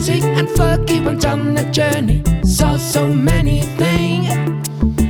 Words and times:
Rising 0.00 0.24
and 0.38 0.48
Fergie 0.48 1.04
went 1.04 1.26
on 1.26 1.58
a 1.58 1.70
journey, 1.70 2.22
saw 2.42 2.78
so 2.78 3.06
many 3.06 3.60
things. 3.76 4.30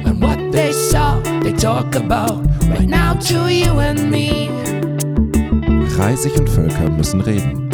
And 0.04 0.20
what 0.20 0.50
they 0.50 0.72
saw, 0.72 1.20
they 1.44 1.52
talk 1.52 1.94
about 1.94 2.44
right 2.68 2.88
now 2.88 3.14
to 3.14 3.48
you 3.48 3.78
and 3.78 4.10
me. 4.10 4.48
Reisig 5.96 6.36
und 6.40 6.48
Völker 6.48 6.90
müssen 6.90 7.20
reden. 7.20 7.70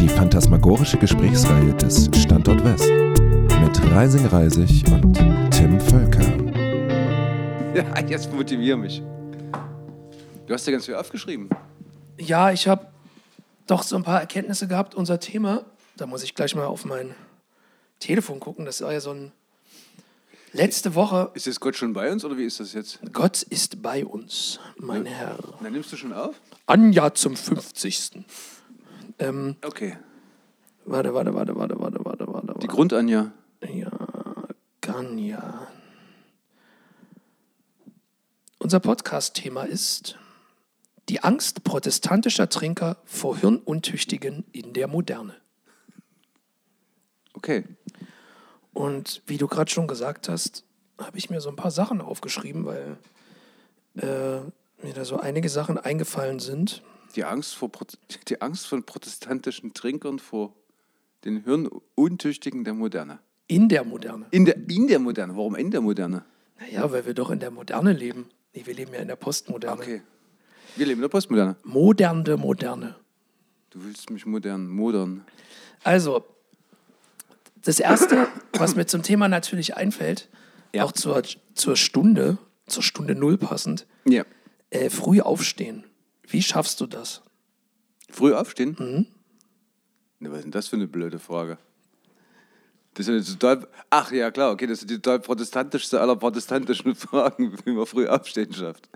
Die 0.00 0.08
phantasmagorische 0.08 0.96
Gesprächsreihe 0.96 1.74
des 1.74 2.08
Standort 2.16 2.64
West. 2.64 2.90
Mit 3.60 3.92
Reising 3.92 4.24
Reisig 4.24 4.82
und 4.90 5.12
Tim 5.50 5.78
Völker. 5.78 6.24
Ja, 7.74 8.00
jetzt 8.08 8.32
motivier 8.32 8.78
mich. 8.78 9.02
Du 10.46 10.54
hast 10.54 10.66
ja 10.66 10.72
ganz 10.72 10.86
viel 10.86 10.94
aufgeschrieben. 10.94 11.50
Ja, 12.16 12.50
ich 12.50 12.66
habe 12.66 12.86
doch 13.66 13.82
so 13.82 13.96
ein 13.96 14.02
paar 14.02 14.20
Erkenntnisse 14.20 14.66
gehabt. 14.66 14.94
Unser 14.94 15.20
Thema, 15.20 15.66
da 15.96 16.06
muss 16.06 16.22
ich 16.22 16.34
gleich 16.34 16.54
mal 16.54 16.66
auf 16.66 16.84
mein 16.84 17.14
Telefon 18.00 18.40
gucken. 18.40 18.64
Das 18.64 18.80
war 18.80 18.92
ja 18.92 19.00
so 19.00 19.10
ein. 19.12 19.32
Letzte 20.52 20.94
Woche, 20.94 21.32
Ist 21.34 21.46
jetzt 21.46 21.58
Gott 21.58 21.74
schon 21.74 21.92
bei 21.94 22.12
uns 22.12 22.24
oder 22.24 22.36
wie 22.38 22.44
ist 22.44 22.60
das 22.60 22.74
jetzt? 22.74 23.00
Gott 23.12 23.42
ist 23.42 23.82
bei 23.82 24.04
uns, 24.06 24.60
mein 24.76 25.04
Herr. 25.04 25.36
Dann 25.60 25.72
nimmst 25.72 25.90
du 25.90 25.96
schon 25.96 26.12
auf? 26.12 26.40
Anja 26.66 27.12
zum 27.12 27.34
50. 27.36 28.24
Ähm, 29.18 29.56
Okay. 29.64 29.96
warte, 30.84 31.12
warte, 31.12 31.34
warte, 31.34 31.56
warte, 31.56 31.74
warte, 31.80 32.04
warte, 32.04 32.26
warte. 32.28 32.54
Die 32.60 32.68
Grundanja. 32.68 33.32
Ja, 33.68 33.90
Ganja. 34.80 35.66
Unser 38.58 38.78
Podcast-Thema 38.80 39.64
ist 39.64 40.16
die 41.08 41.22
Angst 41.22 41.64
protestantischer 41.64 42.48
Trinker 42.48 42.96
vor 43.04 43.36
Hirnuntüchtigen 43.36 44.44
in 44.52 44.72
der 44.72 44.86
Moderne. 44.86 45.34
Okay. 47.44 47.64
Und 48.72 49.20
wie 49.26 49.36
du 49.36 49.46
gerade 49.48 49.70
schon 49.70 49.86
gesagt 49.86 50.30
hast, 50.30 50.64
habe 50.98 51.18
ich 51.18 51.28
mir 51.28 51.42
so 51.42 51.50
ein 51.50 51.56
paar 51.56 51.70
Sachen 51.70 52.00
aufgeschrieben, 52.00 52.64
weil 52.64 52.96
äh, 53.96 54.40
mir 54.82 54.94
da 54.94 55.04
so 55.04 55.18
einige 55.18 55.50
Sachen 55.50 55.76
eingefallen 55.76 56.40
sind. 56.40 56.82
Die 57.16 57.24
Angst, 57.24 57.54
vor 57.54 57.70
die 58.28 58.40
Angst 58.40 58.66
von 58.66 58.82
protestantischen 58.84 59.74
Trinkern 59.74 60.18
vor 60.18 60.54
den 61.26 61.44
Hirnuntüchtigen 61.44 62.64
der 62.64 62.72
Moderne. 62.72 63.18
In 63.46 63.68
der 63.68 63.84
Moderne. 63.84 64.24
In 64.30 64.46
der, 64.46 64.56
in 64.56 64.88
der 64.88 64.98
Moderne. 64.98 65.36
Warum 65.36 65.54
in 65.54 65.70
der 65.70 65.82
Moderne? 65.82 66.24
Naja, 66.58 66.90
weil 66.90 67.04
wir 67.04 67.12
doch 67.12 67.30
in 67.30 67.40
der 67.40 67.50
Moderne 67.50 67.92
leben. 67.92 68.30
Nee, 68.54 68.62
wir 68.64 68.72
leben 68.72 68.94
ja 68.94 69.00
in 69.00 69.08
der 69.08 69.16
Postmoderne. 69.16 69.82
Okay. 69.82 70.02
Wir 70.76 70.86
leben 70.86 71.00
in 71.00 71.02
der 71.02 71.08
Postmoderne. 71.08 71.56
Moderne 71.62 72.38
Moderne. 72.38 72.96
Du 73.68 73.84
willst 73.84 74.08
mich 74.08 74.24
modern, 74.24 74.66
modern. 74.66 75.26
Also, 75.82 76.24
das 77.64 77.80
Erste, 77.80 78.28
was 78.52 78.76
mir 78.76 78.86
zum 78.86 79.02
Thema 79.02 79.28
natürlich 79.28 79.76
einfällt, 79.76 80.28
Ja. 80.74 80.84
auch 80.84 80.92
zur, 80.92 81.22
zur 81.54 81.76
Stunde, 81.76 82.38
zur 82.66 82.82
Stunde 82.82 83.14
Null 83.14 83.38
passend, 83.38 83.86
Ja. 84.06 84.24
äh, 84.70 84.90
früh 84.90 85.20
aufstehen. 85.20 85.84
Wie 86.26 86.42
schaffst 86.42 86.80
du 86.80 86.86
das? 86.86 87.22
Früh 88.10 88.32
aufstehen? 88.34 88.76
Mhm. 88.78 89.06
Na, 90.20 90.30
was 90.30 90.38
ist 90.38 90.44
denn 90.44 90.52
das 90.52 90.68
für 90.68 90.76
eine 90.76 90.86
blöde 90.86 91.18
Frage? 91.18 91.58
Das 92.94 93.08
ist 93.08 93.10
eine 93.10 93.24
total. 93.24 93.66
Ach 93.90 94.12
ja, 94.12 94.30
klar, 94.30 94.52
okay, 94.52 94.66
das 94.68 94.78
ist 94.80 94.88
die 94.90 94.94
total 94.96 95.18
protestantischste 95.20 96.00
aller 96.00 96.14
protestantischen 96.16 96.94
Fragen, 96.94 97.56
wie 97.64 97.72
man 97.72 97.86
früh 97.86 98.06
aufstehen 98.06 98.52
schafft. 98.52 98.88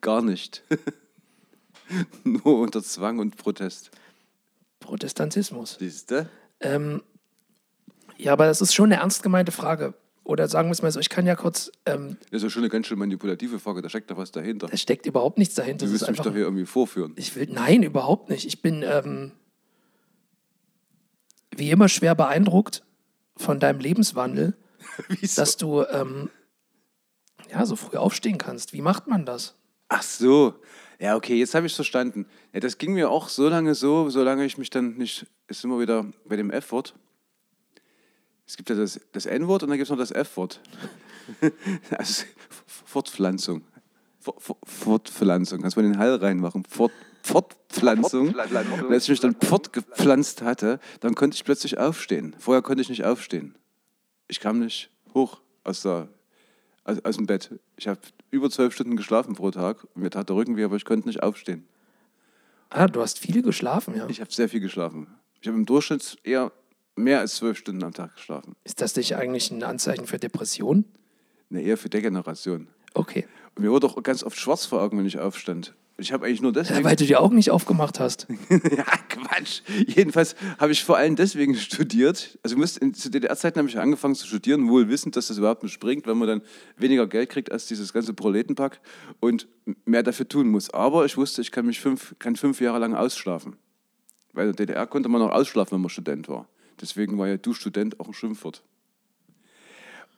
Gar 0.00 0.22
nicht. 0.22 0.62
Nur 2.24 2.60
unter 2.60 2.82
Zwang 2.82 3.18
und 3.18 3.36
Protest. 3.36 3.90
Protestantismus. 4.80 5.76
Siehst 5.78 6.10
du? 6.10 6.28
Ähm, 6.60 7.02
ja, 8.22 8.32
aber 8.32 8.46
das 8.46 8.60
ist 8.60 8.74
schon 8.74 8.92
eine 8.92 9.00
ernst 9.00 9.22
gemeinte 9.22 9.52
Frage. 9.52 9.94
Oder 10.24 10.46
sagen 10.48 10.68
wir 10.68 10.72
es 10.72 10.82
mal 10.82 10.92
so, 10.92 11.00
ich 11.00 11.08
kann 11.08 11.26
ja 11.26 11.34
kurz, 11.34 11.72
ähm, 11.86 12.16
Das 12.30 12.38
ist 12.38 12.42
ja 12.44 12.50
schon 12.50 12.62
eine 12.62 12.68
ganz 12.70 12.86
schön 12.86 12.98
manipulative 12.98 13.58
Frage, 13.58 13.82
da 13.82 13.88
steckt 13.88 14.10
doch 14.10 14.16
was 14.16 14.30
dahinter. 14.30 14.68
da 14.68 14.76
steckt 14.76 15.06
überhaupt 15.06 15.38
nichts 15.38 15.54
dahinter. 15.54 15.86
Du 15.86 15.92
willst 15.92 16.08
mich 16.08 16.20
doch 16.20 16.32
hier 16.32 16.42
irgendwie 16.42 16.66
vorführen. 16.66 17.14
ich 17.16 17.34
will, 17.34 17.48
nein, 17.50 17.82
überhaupt 17.82 18.30
nicht. 18.30 18.46
Ich 18.46 18.62
bin 18.62 18.84
ähm, 18.86 19.32
wie 21.56 21.70
immer 21.70 21.88
schwer 21.88 22.14
beeindruckt 22.14 22.84
von 23.36 23.58
deinem 23.58 23.80
Lebenswandel, 23.80 24.56
dass 25.36 25.56
du 25.56 25.84
ähm, 25.84 26.30
ja 27.50 27.66
so 27.66 27.74
früh 27.74 27.96
aufstehen 27.96 28.38
kannst. 28.38 28.72
Wie 28.72 28.82
macht 28.82 29.08
man 29.08 29.24
das? 29.24 29.56
Ach 29.88 30.02
so. 30.02 30.54
Ja, 31.00 31.16
okay, 31.16 31.36
jetzt 31.36 31.54
habe 31.54 31.66
ich 31.66 31.72
es 31.72 31.76
verstanden. 31.76 32.26
Ja, 32.52 32.60
das 32.60 32.76
ging 32.78 32.92
mir 32.92 33.10
auch 33.10 33.28
so 33.30 33.48
lange 33.48 33.74
so, 33.74 34.10
solange 34.10 34.44
ich 34.44 34.58
mich 34.58 34.70
dann 34.70 34.96
nicht. 34.96 35.26
Ist 35.48 35.64
immer 35.64 35.80
wieder 35.80 36.06
bei 36.26 36.36
dem 36.36 36.50
F-Wort. 36.50 36.94
Es 38.50 38.56
gibt 38.56 38.68
ja 38.68 38.74
das, 38.74 38.98
das 39.12 39.26
N-Wort 39.26 39.62
und 39.62 39.68
dann 39.68 39.78
gibt 39.78 39.86
es 39.86 39.90
noch 39.90 39.96
das 39.96 40.10
F-Wort. 40.10 40.60
also 41.96 42.24
Fortpflanzung. 42.66 43.62
For- 44.18 44.34
For- 44.40 44.58
Fortpflanzung. 44.64 45.60
Kannst 45.60 45.76
du 45.76 45.80
mal 45.82 45.88
den 45.88 45.98
Hall 46.00 46.16
reinmachen? 46.16 46.64
Fort, 46.64 46.90
Fortpflanzung. 47.22 48.34
Und 48.88 48.92
als 48.92 49.04
ich 49.04 49.10
mich 49.10 49.20
dann 49.20 49.36
fortgepflanzt 49.40 50.42
hatte, 50.42 50.80
dann 50.98 51.14
konnte 51.14 51.36
ich 51.36 51.44
plötzlich 51.44 51.78
aufstehen. 51.78 52.34
Vorher 52.40 52.60
konnte 52.60 52.82
ich 52.82 52.88
nicht 52.88 53.04
aufstehen. 53.04 53.54
Ich 54.26 54.40
kam 54.40 54.58
nicht 54.58 54.90
hoch 55.14 55.40
aus, 55.62 55.82
der, 55.82 56.08
aus, 56.82 56.98
aus 57.04 57.16
dem 57.18 57.26
Bett. 57.26 57.54
Ich 57.76 57.86
habe 57.86 58.00
über 58.32 58.50
zwölf 58.50 58.74
Stunden 58.74 58.96
geschlafen 58.96 59.36
pro 59.36 59.52
Tag. 59.52 59.86
Mir 59.94 60.10
tat 60.10 60.28
der 60.28 60.34
Rücken 60.34 60.56
weh, 60.56 60.64
aber 60.64 60.74
ich 60.74 60.84
konnte 60.84 61.06
nicht 61.06 61.22
aufstehen. 61.22 61.68
Ah, 62.68 62.88
du 62.88 63.00
hast 63.00 63.20
viel 63.20 63.42
geschlafen, 63.42 63.94
ja. 63.94 64.08
Ich 64.08 64.20
habe 64.20 64.32
sehr 64.32 64.48
viel 64.48 64.60
geschlafen. 64.60 65.06
Ich 65.40 65.46
habe 65.46 65.56
im 65.56 65.66
Durchschnitt 65.66 66.18
eher 66.24 66.50
mehr 67.02 67.20
als 67.20 67.36
zwölf 67.36 67.58
Stunden 67.58 67.82
am 67.84 67.92
Tag 67.92 68.14
geschlafen. 68.14 68.54
Ist 68.64 68.80
das 68.80 68.96
nicht 68.96 69.16
eigentlich 69.16 69.50
ein 69.50 69.62
Anzeichen 69.62 70.06
für 70.06 70.18
Depression? 70.18 70.84
Ne, 71.48 71.62
eher 71.62 71.76
für 71.76 71.88
Degeneration. 71.88 72.68
Okay. 72.94 73.26
Und 73.54 73.64
mir 73.64 73.70
wurde 73.70 73.86
auch 73.86 74.00
ganz 74.02 74.22
oft 74.22 74.38
schwarz 74.38 74.66
vor 74.66 74.80
Augen, 74.82 74.98
wenn 74.98 75.06
ich 75.06 75.18
aufstand. 75.18 75.74
Ich 75.96 76.12
habe 76.12 76.24
eigentlich 76.24 76.40
nur 76.40 76.52
Ja, 76.52 76.62
deswegen. 76.62 76.84
weil 76.84 76.96
du 76.96 77.04
die 77.04 77.16
Augen 77.16 77.36
nicht 77.36 77.50
aufgemacht 77.50 78.00
hast. 78.00 78.26
ja, 78.50 78.84
Quatsch. 79.10 79.60
Jedenfalls 79.86 80.34
habe 80.58 80.72
ich 80.72 80.82
vor 80.82 80.96
allem 80.96 81.14
deswegen 81.14 81.54
studiert. 81.54 82.38
Also 82.42 82.54
ich 82.56 82.58
musste, 82.60 82.80
in, 82.80 82.94
zu 82.94 83.10
DDR-Zeiten 83.10 83.58
habe 83.58 83.68
ich 83.68 83.78
angefangen 83.78 84.14
zu 84.14 84.26
studieren, 84.26 84.70
wohl 84.70 84.88
wissend, 84.88 85.16
dass 85.16 85.26
das 85.26 85.36
überhaupt 85.36 85.62
nicht 85.62 85.78
bringt, 85.78 86.06
wenn 86.06 86.16
man 86.16 86.26
dann 86.26 86.42
weniger 86.78 87.06
Geld 87.06 87.28
kriegt 87.28 87.52
als 87.52 87.66
dieses 87.66 87.92
ganze 87.92 88.14
Proletenpack 88.14 88.80
und 89.20 89.46
mehr 89.84 90.02
dafür 90.02 90.26
tun 90.26 90.48
muss. 90.48 90.70
Aber 90.70 91.04
ich 91.04 91.18
wusste, 91.18 91.42
ich 91.42 91.52
kann 91.52 91.66
mich 91.66 91.80
fünf, 91.80 92.14
kann 92.18 92.34
fünf 92.34 92.62
Jahre 92.62 92.78
lang 92.78 92.94
ausschlafen. 92.94 93.56
Weil 94.32 94.48
in 94.48 94.56
der 94.56 94.66
DDR 94.66 94.86
konnte 94.86 95.10
man 95.10 95.20
auch 95.20 95.32
ausschlafen, 95.32 95.72
wenn 95.72 95.82
man 95.82 95.90
Student 95.90 96.28
war. 96.30 96.48
Deswegen 96.80 97.18
war 97.18 97.28
ja 97.28 97.36
du 97.36 97.52
Student 97.52 98.00
auch 98.00 98.08
ein 98.08 98.14
Schimpfwort. 98.14 98.62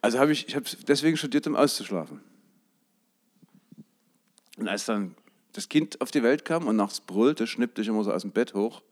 Also 0.00 0.18
habe 0.18 0.32
ich, 0.32 0.48
ich 0.48 0.56
habe 0.56 0.66
deswegen 0.86 1.16
studiert, 1.16 1.46
um 1.46 1.56
auszuschlafen. 1.56 2.20
Und 4.58 4.68
als 4.68 4.84
dann 4.84 5.14
das 5.52 5.68
Kind 5.68 6.00
auf 6.00 6.10
die 6.10 6.22
Welt 6.22 6.44
kam 6.44 6.66
und 6.66 6.76
nachts 6.76 7.00
brüllte, 7.00 7.46
schnippte 7.46 7.82
ich 7.82 7.88
immer 7.88 8.04
so 8.04 8.12
aus 8.12 8.22
dem 8.22 8.32
Bett 8.32 8.54
hoch 8.54 8.82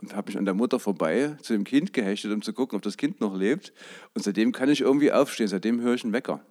und 0.00 0.14
habe 0.14 0.28
mich 0.28 0.38
an 0.38 0.44
der 0.44 0.54
Mutter 0.54 0.80
vorbei 0.80 1.36
zu 1.42 1.52
dem 1.52 1.64
Kind 1.64 1.92
gehechtet, 1.92 2.32
um 2.32 2.42
zu 2.42 2.52
gucken, 2.52 2.76
ob 2.76 2.82
das 2.82 2.96
Kind 2.96 3.20
noch 3.20 3.34
lebt. 3.34 3.72
Und 4.14 4.22
seitdem 4.22 4.52
kann 4.52 4.68
ich 4.68 4.80
irgendwie 4.80 5.12
aufstehen, 5.12 5.48
seitdem 5.48 5.80
höre 5.80 5.94
ich 5.94 6.04
einen 6.04 6.12
Wecker. 6.12 6.44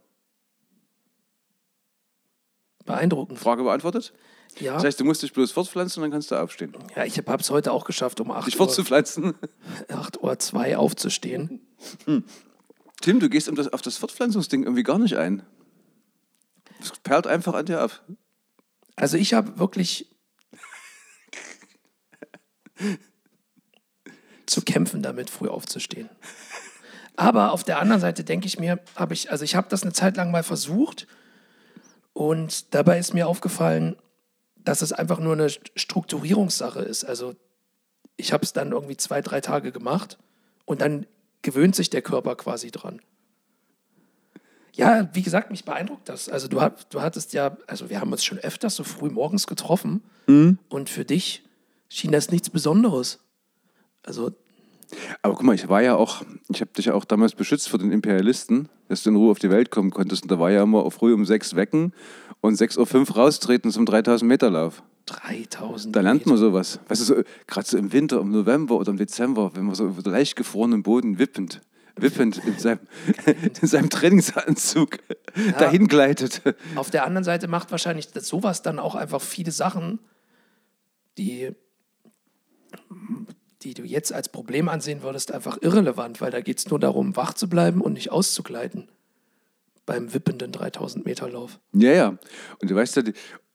Beeindruckend. 2.86 3.38
Frage 3.38 3.64
beantwortet? 3.64 4.14
Ja, 4.60 4.74
Das 4.76 4.84
heißt, 4.84 5.00
du 5.00 5.06
musst 5.06 5.24
dich 5.24 5.34
bloß 5.34 5.52
fortpflanzen 5.52 6.02
und 6.02 6.10
dann 6.10 6.12
kannst 6.12 6.32
du 6.32 6.36
aufstehen. 6.36 6.76
ja 6.96 7.06
ich 7.06 7.18
habe 7.18 7.42
es 7.42 7.50
heute 7.50 7.72
auch 7.72 7.86
geschafft, 7.86 8.20
um 8.20 8.32
8 8.32 8.48
Dich 8.48 8.56
Uhr, 8.56 8.66
fortzupflanzen? 8.66 9.34
8 9.90 10.22
Uhr 10.22 10.38
2 10.38 10.78
aufzustehen. 10.78 11.62
Tim, 13.02 13.20
du 13.20 13.30
gehst 13.30 13.50
um 13.50 13.56
das, 13.56 13.72
auf 13.72 13.82
das 13.82 13.98
Fortpflanzungsding 13.98 14.64
irgendwie 14.64 14.84
gar 14.84 15.00
nicht 15.00 15.16
ein. 15.16 15.44
Das 16.80 16.92
perlt 17.00 17.28
einfach 17.28 17.54
an 17.54 17.66
dir 17.66 17.80
ab. 17.80 18.02
Also 18.96 19.18
ich 19.18 19.34
habe 19.34 19.58
wirklich 19.58 20.10
zu 24.46 24.62
kämpfen 24.62 25.02
damit, 25.02 25.30
früh 25.30 25.48
aufzustehen. 25.48 26.10
Aber 27.16 27.52
auf 27.52 27.64
der 27.64 27.80
anderen 27.80 28.02
Seite 28.02 28.24
denke 28.24 28.48
ich 28.48 28.60
mir, 28.60 28.80
habe 28.96 29.14
ich, 29.14 29.32
also 29.32 29.44
ich 29.44 29.56
habe 29.56 29.68
das 29.70 29.84
eine 29.84 29.94
Zeit 29.94 30.18
lang 30.18 30.32
mal 30.32 30.44
versucht 30.44 31.08
und 32.14 32.74
dabei 32.74 33.00
ist 33.00 33.14
mir 33.14 33.28
aufgefallen, 33.28 33.96
dass 34.64 34.82
es 34.82 34.94
einfach 34.94 35.20
nur 35.20 35.34
eine 35.34 35.50
Strukturierungssache 35.50 36.82
ist. 36.82 37.04
Also 37.04 37.36
ich 38.18 38.34
habe 38.34 38.44
es 38.44 38.54
dann 38.54 38.72
irgendwie 38.72 38.98
zwei, 38.98 39.22
drei 39.22 39.42
Tage 39.42 39.72
gemacht 39.72 40.18
und 40.66 40.82
dann 40.82 41.06
gewöhnt 41.42 41.76
sich 41.76 41.90
der 41.90 42.02
Körper 42.02 42.36
quasi 42.36 42.72
dran. 42.72 43.02
Ja, 44.74 45.10
wie 45.14 45.22
gesagt, 45.22 45.52
mich 45.52 45.66
beeindruckt 45.66 46.08
das. 46.08 46.30
Also 46.30 46.48
du, 46.48 46.62
hat, 46.62 46.94
du 46.94 47.02
hattest 47.02 47.34
ja, 47.34 47.58
also 47.68 47.90
wir 47.90 48.00
haben 48.00 48.12
uns 48.12 48.24
schon 48.24 48.38
öfters 48.38 48.76
so 48.76 48.84
früh 48.84 49.10
morgens 49.10 49.48
getroffen 49.48 50.02
und 50.70 50.90
für 50.90 51.04
dich 51.04 51.44
schien 51.90 52.12
das 52.12 52.32
nichts 52.32 52.50
Besonderes. 52.50 53.20
Also 54.04 54.32
Aber 55.22 55.36
guck 55.36 55.44
mal, 55.44 55.56
ich 55.56 55.68
war 55.70 55.82
ja 55.82 55.96
auch, 55.96 56.24
ich 56.50 56.62
habe 56.62 56.72
dich 56.72 56.86
ja 56.86 56.94
auch 56.94 57.06
damals 57.06 57.36
beschützt 57.36 57.70
vor 57.70 57.80
den 57.80 57.92
Imperialisten, 57.92 58.70
dass 58.90 59.04
du 59.04 59.10
in 59.10 59.16
Ruhe 59.16 59.32
auf 59.32 59.40
die 59.40 59.50
Welt 59.50 59.72
kommen 59.72 59.92
konntest. 59.92 60.24
Und 60.24 60.32
da 60.32 60.40
war 60.40 60.52
ja 60.52 60.64
immer 60.64 60.90
früh 60.92 61.14
um 61.14 61.26
sechs 61.26 61.56
wecken 61.56 61.94
und 62.42 62.56
6.05 62.56 63.10
Uhr 63.10 63.16
raustreten 63.16 63.72
zum 63.72 63.86
3000 63.86 64.28
Meter 64.28 64.50
Lauf. 64.50 64.84
3000 65.06 65.96
Da 65.96 66.02
lernt 66.02 66.26
man 66.26 66.38
sowas. 66.38 66.80
Weißt 66.88 67.02
du, 67.02 67.06
so, 67.06 67.24
gerade 67.48 67.68
so 67.68 67.78
im 67.78 67.92
Winter, 67.94 68.20
im 68.20 68.32
November 68.32 68.76
oder 68.76 68.92
im 68.92 68.98
Dezember, 68.98 69.52
wenn 69.56 69.66
man 69.66 69.76
so 69.76 69.88
über 69.88 70.10
leicht 70.10 70.36
gefrorenen 70.36 70.84
Boden 70.84 71.18
wippend, 71.20 71.62
wippend 71.96 72.42
in 72.46 72.58
seinem, 72.58 72.80
in 73.62 73.68
seinem 73.68 73.90
Trainingsanzug 73.90 74.98
dahin 75.58 75.88
gleitet. 75.88 76.42
Auf 76.76 76.90
der 76.90 77.06
anderen 77.06 77.24
Seite 77.24 77.48
macht 77.48 77.72
wahrscheinlich 77.72 78.10
sowas 78.14 78.62
dann 78.62 78.80
auch 78.80 78.96
einfach 78.96 79.22
viele 79.22 79.52
Sachen, 79.52 80.00
die, 81.18 81.52
die 83.64 83.74
du 83.74 83.84
jetzt 83.84 84.14
als 84.14 84.30
Problem 84.30 84.70
ansehen 84.70 85.04
würdest, 85.04 85.32
einfach 85.32 85.58
irrelevant, 85.62 86.22
weil 86.22 86.32
da 86.32 86.42
geht 86.42 86.60
es 86.60 86.70
nur 86.70 86.80
darum, 86.80 87.16
wach 87.16 87.34
zu 87.34 87.48
bleiben 87.48 87.82
und 87.82 87.94
nicht 87.94 88.12
auszugleiten 88.12 88.90
beim 89.86 90.14
wippenden 90.14 90.52
3000 90.52 91.06
Meter 91.06 91.30
Lauf. 91.30 91.60
Ja, 91.74 91.92
ja. 91.92 92.08
Und 92.60 92.72
du 92.72 92.76
weißt 92.76 92.96
ja, 92.98 93.04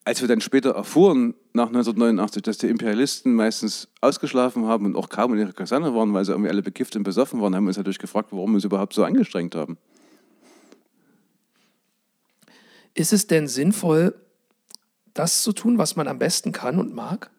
als 0.05 0.21
wir 0.21 0.29
dann 0.29 0.41
später 0.41 0.71
erfuhren, 0.71 1.35
nach 1.53 1.69
1989, 1.69 2.43
dass 2.43 2.59
die 2.59 2.69
Imperialisten 2.69 3.35
meistens 3.35 3.89
ausgeschlafen 4.01 4.67
haben 4.67 4.87
und 4.87 4.97
auch 4.97 5.09
kaum 5.09 5.33
in 5.35 5.41
ihrer 5.41 5.53
Kaserne 5.53 5.95
waren, 5.95 6.15
weil 6.15 6.25
sie 6.25 6.33
irgendwie 6.33 6.51
alle 6.51 6.63
bekifft 6.63 6.95
und 6.95 7.03
besoffen 7.03 7.41
waren, 7.41 7.57
haben 7.57 7.65
wir 7.65 7.69
uns 7.69 7.77
natürlich 7.77 7.99
gefragt, 7.99 8.29
warum 8.31 8.53
wir 8.53 8.57
uns 8.57 8.65
überhaupt 8.65 8.93
so 8.93 9.03
angestrengt 9.03 9.55
haben. 9.55 9.79
Ist 12.95 13.13
es 13.13 13.27
denn 13.27 13.49
sinnvoll, 13.49 14.15
das 15.13 15.43
zu 15.43 15.53
tun, 15.53 15.77
was 15.79 15.97
man 15.97 16.09
am 16.09 16.19
besten 16.19 16.53
kann 16.53 16.79
und 16.79 16.95
mag? 16.95 17.31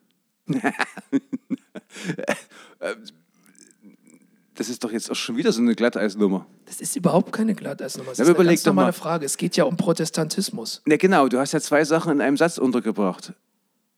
Das 4.54 4.68
ist 4.68 4.82
doch 4.82 4.90
jetzt 4.90 5.08
auch 5.10 5.14
schon 5.14 5.36
wieder 5.36 5.52
so 5.52 5.60
eine 5.60 5.74
Glatteisnummer. 5.76 6.44
Das 6.66 6.80
ist 6.80 6.96
überhaupt 6.96 7.32
keine 7.32 7.54
Glatteisnummer. 7.54 8.10
Das 8.10 8.18
Ja, 8.18 8.24
ist 8.24 8.36
eine 8.36 8.44
ganz 8.44 8.62
doch 8.64 8.70
normale 8.70 8.88
mal. 8.88 8.92
Frage. 8.92 9.24
Es 9.24 9.36
geht 9.36 9.56
ja 9.56 9.64
um 9.64 9.76
Protestantismus. 9.76 10.82
Ne, 10.84 10.98
genau, 10.98 11.28
du 11.28 11.38
hast 11.38 11.52
ja 11.52 11.60
zwei 11.60 11.84
Sachen 11.84 12.12
in 12.12 12.20
einem 12.20 12.36
Satz 12.36 12.58
untergebracht. 12.58 13.34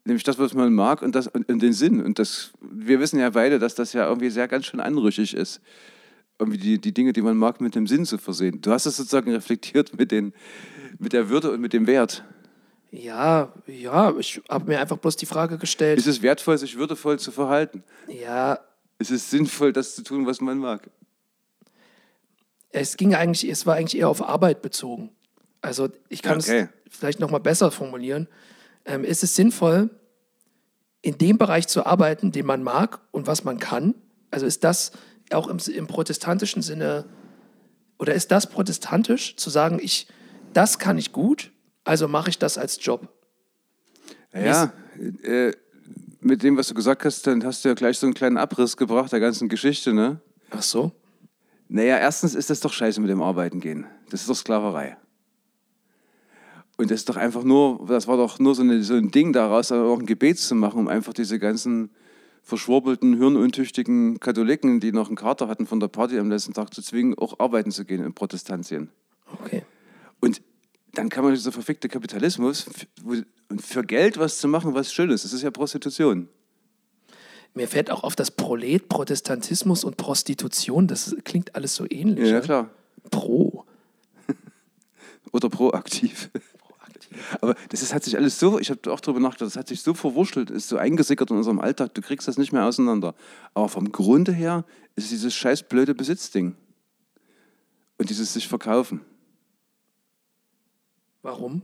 Nämlich 0.05 0.23
das, 0.25 0.39
was 0.39 0.53
man 0.53 0.73
mag 0.75 1.01
und, 1.03 1.15
das, 1.15 1.29
und, 1.29 1.49
und 1.49 1.61
den 1.63 1.73
Sinn. 1.73 2.03
Und 2.03 2.19
das, 2.19 2.51
wir 2.61 3.01
wissen 3.01 3.19
ja 3.19 3.31
beide, 3.31 3.59
dass 3.59 3.75
das 3.75 3.95
ja 3.95 4.07
irgendwie 4.07 4.29
sehr 4.31 4.49
ganz 4.49 4.67
schön 4.67 4.81
anrüchig 4.81 5.35
ist, 5.35 5.61
irgendwie 6.39 6.59
die, 6.59 6.79
die 6.79 6.93
Dinge, 6.93 7.13
die 7.15 7.23
man 7.23 7.37
mag, 7.39 7.61
mit 7.63 7.75
dem 7.75 7.87
Sinn 7.87 8.05
zu 8.05 8.19
versehen. 8.19 8.61
Du 8.61 8.71
hast 8.71 8.85
es 8.87 8.97
sozusagen 8.97 9.31
reflektiert 9.33 9.99
mit, 9.99 10.11
den, 10.11 10.35
mit 10.99 11.15
der 11.15 11.31
Würde 11.31 11.53
und 11.53 11.61
mit 11.61 11.73
dem 11.73 11.87
Wert. 11.87 12.25
Ja, 12.93 13.53
ja, 13.67 14.13
ich 14.19 14.41
habe 14.49 14.67
mir 14.67 14.81
einfach 14.81 14.97
bloß 14.99 15.17
die 15.17 15.27
Frage 15.27 15.59
gestellt. 15.59 15.99
Ist 15.99 16.07
es 16.07 16.23
wertvoll, 16.23 16.59
sich 16.59 16.77
würdevoll 16.77 17.19
zu 17.19 17.31
verhalten? 17.31 17.85
ja, 18.09 18.59
Ist 18.99 19.11
es 19.13 19.31
sinnvoll, 19.31 19.73
das 19.73 19.95
zu 19.95 20.03
tun, 20.03 20.27
was 20.27 20.41
man 20.41 20.59
mag? 20.59 20.89
es 22.73 22.97
ging 22.97 23.15
eigentlich, 23.17 23.51
es 23.51 23.67
war 23.67 23.75
eigentlich 23.75 23.99
eher 24.01 24.09
auf 24.09 24.23
Arbeit 24.23 24.63
bezogen. 24.63 25.11
Also 25.61 25.89
ich 26.09 26.23
kann 26.23 26.39
Okay. 26.39 26.69
es 26.87 26.97
vielleicht 26.99 27.19
noch 27.19 27.31
mal 27.31 27.39
besser 27.39 27.71
formulieren. 27.73 28.29
Ähm, 28.85 29.03
ist 29.05 29.25
es 29.25 29.35
sinnvoll, 29.35 29.91
in 31.03 31.19
dem 31.19 31.37
Bereich 31.37 31.67
zu 31.67 31.85
arbeiten, 31.85 32.31
den 32.31 32.47
man 32.47 32.63
mag 32.63 33.01
und 33.11 33.27
was 33.27 33.43
man 33.43 33.59
kann? 33.59 33.95
Also 34.31 34.47
ist 34.47 34.63
das 34.63 34.93
auch 35.33 35.49
im, 35.49 35.59
im 35.75 35.87
protestantischen 35.89 36.63
Sinne 36.63 37.07
oder 37.99 38.15
ist 38.15 38.31
das 38.31 38.49
protestantisch 38.49 39.35
zu 39.37 39.51
sagen, 39.51 39.81
ich 39.83 40.07
das 40.53 40.79
kann 40.79 40.97
ich 40.97 41.13
gut, 41.13 41.51
also 41.91 42.07
mache 42.07 42.31
ich 42.31 42.39
das 42.39 42.57
als 42.57 42.79
Job? 42.81 43.09
Ja, 44.33 44.73
äh, 45.25 45.51
mit 46.21 46.45
dem, 46.45 46.57
was 46.57 46.69
du 46.69 46.75
gesagt 46.75 47.05
hast, 47.05 47.27
dann 47.27 47.45
hast 47.45 47.65
du 47.65 47.69
ja 47.69 47.75
gleich 47.75 47.99
so 47.99 48.07
einen 48.07 48.15
kleinen 48.15 48.37
Abriss 48.37 48.77
gebracht 48.77 49.11
der 49.11 49.19
ganzen 49.19 49.49
Geschichte, 49.49 49.93
ne? 49.93 50.21
Ach 50.51 50.63
so. 50.63 50.93
Naja, 51.69 51.99
erstens 51.99 52.37
ist 52.37 52.49
das 52.49 52.61
doch 52.61 52.73
scheiße 52.73 53.01
mit 53.01 53.11
dem 53.11 53.21
Arbeiten 53.21 53.59
gehen. 53.59 53.87
Das 54.09 54.21
ist 54.21 54.31
doch 54.31 54.37
Sklaverei. 54.37 54.99
Und 56.77 56.93
das 56.93 57.01
ist 57.01 57.09
doch 57.09 57.17
einfach 57.17 57.43
nur, 57.43 57.85
das 57.89 58.07
war 58.07 58.17
doch 58.17 58.39
nur 58.39 58.55
so, 58.55 58.63
eine, 58.63 58.85
so 58.85 58.95
ein 58.95 59.11
Ding 59.11 59.33
daraus, 59.33 59.73
auch 59.73 59.99
ein 59.99 60.07
Gebet 60.07 60.39
zu 60.39 60.55
machen, 60.55 60.79
um 60.79 60.89
einfach 60.89 61.13
diese 61.13 61.41
ganzen 61.41 61.91
verschwurbelten, 62.45 63.17
hirnuntüchtigen 63.17 64.21
Katholiken, 64.21 64.79
die 64.79 64.93
noch 64.93 65.09
einen 65.09 65.17
Kater 65.17 65.49
hatten 65.49 65.67
von 65.67 65.81
der 65.81 65.89
Party 65.89 66.21
am 66.21 66.31
letzten 66.31 66.55
Tag, 66.55 66.73
zu 66.73 66.83
zwingen, 66.83 67.19
auch 67.19 67.41
arbeiten 67.41 67.73
zu 67.73 67.85
gehen 67.85 68.05
in 68.05 68.15
Protestantien. 68.15 68.91
Okay. 69.41 69.65
Dann 70.93 71.09
kann 71.09 71.25
man 71.25 71.35
dieser 71.35 71.53
verfickte 71.53 71.89
Kapitalismus 71.89 72.67
für 73.59 73.83
Geld 73.85 74.19
was 74.19 74.39
zu 74.39 74.49
machen, 74.49 74.75
was 74.75 74.93
schön 74.93 75.11
ist. 75.11 75.25
Das 75.25 75.33
ist 75.33 75.43
ja 75.43 75.51
Prostitution. 75.51 76.29
Mir 77.55 77.69
fällt 77.69 77.91
auch 77.91 78.05
auf 78.05 78.15
das 78.15 78.31
Prolet, 78.31 78.89
Protestantismus 78.89 79.83
und 79.83 79.97
Prostitution, 79.97 80.87
das 80.87 81.17
klingt 81.25 81.57
alles 81.57 81.75
so 81.75 81.85
ähnlich. 81.89 82.29
Ja, 82.29 82.35
ne? 82.35 82.41
klar. 82.41 82.71
Pro. 83.11 83.65
Oder 85.33 85.49
proaktiv. 85.49 86.31
Aber 87.41 87.57
das 87.71 87.83
ist, 87.83 87.93
hat 87.93 88.05
sich 88.05 88.17
alles 88.17 88.39
so, 88.39 88.61
ich 88.61 88.71
habe 88.71 88.93
auch 88.93 89.01
darüber 89.01 89.21
nachgedacht, 89.21 89.51
das 89.51 89.57
hat 89.57 89.67
sich 89.67 89.83
so 89.83 89.95
verwurschtelt, 89.95 90.51
ist 90.51 90.69
so 90.69 90.77
eingesickert 90.77 91.31
in 91.31 91.37
unserem 91.37 91.61
Alltag, 91.61 91.93
du 91.95 92.03
kriegst 92.03 92.29
das 92.29 92.39
nicht 92.39 92.53
mehr 92.53 92.65
auseinander. 92.65 93.15
Aber 93.53 93.69
vom 93.69 93.91
Grunde 93.91 94.33
her 94.33 94.65
ist 94.95 95.05
es 95.05 95.11
dieses 95.11 95.35
scheiß 95.35 95.65
blöde 95.65 95.95
Besitzding. 95.95 96.55
Und 97.99 98.09
dieses 98.09 98.33
sich 98.33 98.49
verkaufen. 98.49 99.01
Warum? 101.23 101.63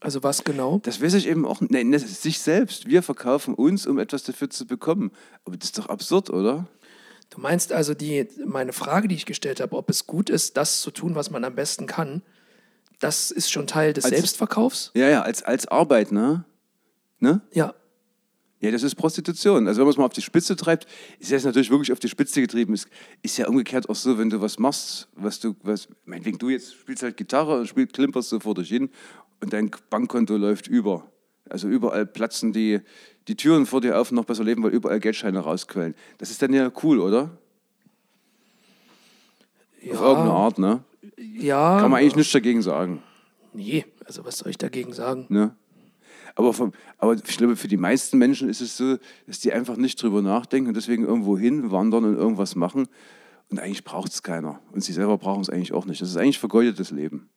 Also 0.00 0.22
was 0.22 0.44
genau? 0.44 0.78
Das 0.84 1.02
weiß 1.02 1.14
ich 1.14 1.26
eben 1.26 1.44
auch 1.44 1.60
nicht. 1.60 1.72
Nein, 1.72 1.90
das 1.90 2.04
ist 2.04 2.22
sich 2.22 2.38
selbst. 2.38 2.86
Wir 2.86 3.02
verkaufen 3.02 3.54
uns, 3.54 3.86
um 3.86 3.98
etwas 3.98 4.22
dafür 4.22 4.48
zu 4.48 4.66
bekommen. 4.66 5.10
Aber 5.44 5.56
das 5.56 5.70
ist 5.70 5.78
doch 5.78 5.88
absurd, 5.88 6.30
oder? 6.30 6.68
Du 7.30 7.40
meinst 7.40 7.72
also 7.72 7.94
die, 7.94 8.28
meine 8.46 8.72
Frage, 8.72 9.08
die 9.08 9.16
ich 9.16 9.26
gestellt 9.26 9.60
habe, 9.60 9.76
ob 9.76 9.90
es 9.90 10.06
gut 10.06 10.30
ist, 10.30 10.56
das 10.56 10.80
zu 10.80 10.90
tun, 10.92 11.14
was 11.14 11.30
man 11.30 11.44
am 11.44 11.54
besten 11.56 11.86
kann, 11.86 12.22
das 13.00 13.30
ist 13.30 13.50
schon 13.52 13.66
Teil 13.66 13.92
des 13.92 14.04
Als- 14.04 14.14
Selbstverkaufs? 14.14 14.92
Ja, 14.94 15.08
ja, 15.08 15.22
als, 15.22 15.42
als 15.42 15.66
Arbeit, 15.66 16.10
ne? 16.12 16.44
Ne? 17.18 17.40
Ja. 17.52 17.74
Ja, 18.60 18.72
das 18.72 18.82
ist 18.82 18.96
Prostitution. 18.96 19.68
Also 19.68 19.78
wenn 19.78 19.86
man 19.86 19.90
es 19.92 19.96
mal 19.98 20.04
auf 20.04 20.12
die 20.12 20.22
Spitze 20.22 20.56
treibt, 20.56 20.86
ist 21.20 21.30
das 21.30 21.44
natürlich 21.44 21.70
wirklich 21.70 21.92
auf 21.92 22.00
die 22.00 22.08
Spitze 22.08 22.40
getrieben. 22.40 22.74
Ist, 22.74 22.88
ist 23.22 23.36
ja 23.38 23.46
umgekehrt 23.46 23.88
auch 23.88 23.94
so, 23.94 24.18
wenn 24.18 24.30
du 24.30 24.40
was 24.40 24.58
machst, 24.58 25.08
was 25.14 25.38
du, 25.38 25.54
was, 25.62 25.88
meinetwegen 26.04 26.38
du 26.38 26.48
jetzt 26.48 26.74
spielst 26.74 27.04
halt 27.04 27.16
Gitarre 27.16 27.60
und 27.60 27.68
spielst, 27.68 27.92
klimperst 27.92 28.30
so 28.30 28.40
vor 28.40 28.54
dich 28.54 28.68
hin 28.68 28.90
und 29.40 29.52
dein 29.52 29.70
Bankkonto 29.90 30.36
läuft 30.36 30.66
über. 30.66 31.08
Also 31.48 31.68
überall 31.68 32.04
platzen 32.04 32.52
die, 32.52 32.80
die 33.28 33.36
Türen 33.36 33.64
vor 33.64 33.80
dir 33.80 33.98
auf 33.98 34.10
und 34.10 34.16
noch 34.16 34.24
besser 34.24 34.42
leben, 34.42 34.62
weil 34.64 34.72
überall 34.72 34.98
Geldscheine 34.98 35.38
rausquellen. 35.38 35.94
Das 36.18 36.30
ist 36.30 36.42
dann 36.42 36.52
ja 36.52 36.70
cool, 36.82 36.98
oder? 36.98 37.38
Auf 39.92 40.00
irgendeine 40.00 40.32
Art, 40.32 40.58
ne? 40.58 40.82
Ja. 41.16 41.80
Kann 41.80 41.90
man 41.90 42.00
eigentlich 42.00 42.16
nichts 42.16 42.32
dagegen 42.32 42.62
sagen. 42.62 43.02
Nee, 43.52 43.86
also 44.04 44.24
was 44.24 44.38
soll 44.38 44.50
ich 44.50 44.58
dagegen 44.58 44.92
sagen? 44.92 45.26
Ne? 45.28 45.54
Aber, 46.38 46.52
vom, 46.52 46.72
aber 46.98 47.14
ich 47.14 47.36
glaube, 47.36 47.56
für 47.56 47.66
die 47.66 47.76
meisten 47.76 48.16
Menschen 48.16 48.48
ist 48.48 48.60
es 48.60 48.76
so, 48.76 48.98
dass 49.26 49.40
die 49.40 49.52
einfach 49.52 49.76
nicht 49.76 50.00
drüber 50.00 50.22
nachdenken 50.22 50.68
und 50.68 50.76
deswegen 50.76 51.02
irgendwo 51.02 51.36
hinwandern 51.36 52.04
und 52.04 52.14
irgendwas 52.14 52.54
machen. 52.54 52.86
Und 53.50 53.58
eigentlich 53.58 53.82
braucht 53.82 54.12
es 54.12 54.22
keiner. 54.22 54.60
Und 54.70 54.84
sie 54.84 54.92
selber 54.92 55.18
brauchen 55.18 55.40
es 55.40 55.50
eigentlich 55.50 55.72
auch 55.72 55.84
nicht. 55.84 56.00
Das 56.00 56.10
ist 56.10 56.16
eigentlich 56.16 56.38
vergeudetes 56.38 56.92
Leben. 56.92 57.28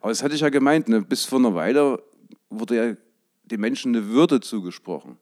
Aber 0.00 0.08
das 0.08 0.24
hatte 0.24 0.34
ich 0.34 0.40
ja 0.40 0.48
gemeint, 0.48 0.88
ne? 0.88 1.00
bis 1.00 1.24
vor 1.24 1.38
einer 1.38 1.54
Weile 1.54 2.02
wurde 2.48 2.74
ja 2.76 2.96
den 3.44 3.60
Menschen 3.60 3.94
eine 3.94 4.08
Würde 4.08 4.40
zugesprochen. 4.40 5.16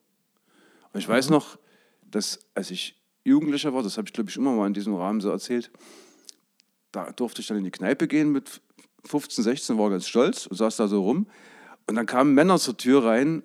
Und 0.94 1.00
ich 1.00 1.08
weiß 1.08 1.28
noch, 1.28 1.58
dass 2.10 2.46
als 2.54 2.70
ich 2.70 2.98
Jugendlicher 3.24 3.74
war, 3.74 3.82
das 3.82 3.98
habe 3.98 4.08
ich 4.08 4.14
glaube 4.14 4.30
ich 4.30 4.36
immer 4.38 4.54
mal 4.54 4.66
in 4.66 4.72
diesem 4.72 4.94
Rahmen 4.94 5.20
so 5.20 5.28
erzählt, 5.28 5.70
da 6.92 7.12
durfte 7.12 7.42
ich 7.42 7.46
dann 7.46 7.58
in 7.58 7.64
die 7.64 7.70
Kneipe 7.70 8.08
gehen 8.08 8.32
mit 8.32 8.62
15, 9.04 9.44
16, 9.44 9.76
war 9.76 9.90
ganz 9.90 10.08
stolz 10.08 10.46
und 10.46 10.56
saß 10.56 10.76
da 10.76 10.88
so 10.88 11.02
rum. 11.02 11.26
Und 11.88 11.96
dann 11.96 12.06
kamen 12.06 12.34
Männer 12.34 12.58
zur 12.58 12.76
Tür 12.76 13.04
rein, 13.04 13.42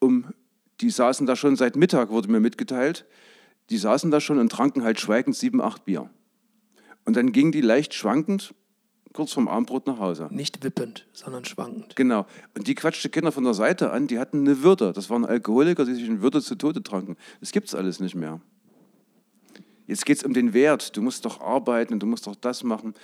um, 0.00 0.32
die 0.80 0.90
saßen 0.90 1.26
da 1.26 1.36
schon 1.36 1.56
seit 1.56 1.76
Mittag, 1.76 2.10
wurde 2.10 2.30
mir 2.30 2.40
mitgeteilt. 2.40 3.06
Die 3.70 3.78
saßen 3.78 4.10
da 4.10 4.20
schon 4.20 4.38
und 4.38 4.50
tranken 4.50 4.82
halt 4.82 4.98
schweigend 4.98 5.36
sieben, 5.36 5.60
acht 5.60 5.84
Bier. 5.84 6.10
Und 7.04 7.16
dann 7.16 7.32
gingen 7.32 7.52
die 7.52 7.60
leicht 7.60 7.94
schwankend 7.94 8.54
kurz 9.12 9.32
vorm 9.32 9.48
Abendbrot 9.48 9.86
nach 9.86 9.98
Hause. 9.98 10.28
Nicht 10.30 10.64
wippend, 10.64 11.06
sondern 11.12 11.44
schwankend. 11.44 11.96
Genau. 11.96 12.26
Und 12.56 12.66
die 12.66 12.74
quatschte 12.74 13.08
Kinder 13.08 13.32
von 13.32 13.44
der 13.44 13.54
Seite 13.54 13.90
an, 13.90 14.06
die 14.06 14.18
hatten 14.18 14.40
eine 14.40 14.62
Würde. 14.62 14.92
Das 14.92 15.10
waren 15.10 15.24
Alkoholiker, 15.24 15.84
die 15.84 15.94
sich 15.94 16.06
in 16.06 16.22
Würde 16.22 16.40
zu 16.40 16.54
Tode 16.54 16.82
tranken. 16.82 17.16
Das 17.40 17.52
gibt 17.52 17.68
es 17.68 17.74
alles 17.74 18.00
nicht 18.00 18.14
mehr. 18.14 18.40
Jetzt 19.86 20.06
geht 20.06 20.18
es 20.18 20.24
um 20.24 20.32
den 20.32 20.54
Wert. 20.54 20.96
Du 20.96 21.02
musst 21.02 21.24
doch 21.24 21.40
arbeiten 21.40 21.92
und 21.92 22.00
du 22.00 22.06
musst 22.06 22.26
doch 22.26 22.36
das 22.36 22.64
machen. 22.64 22.94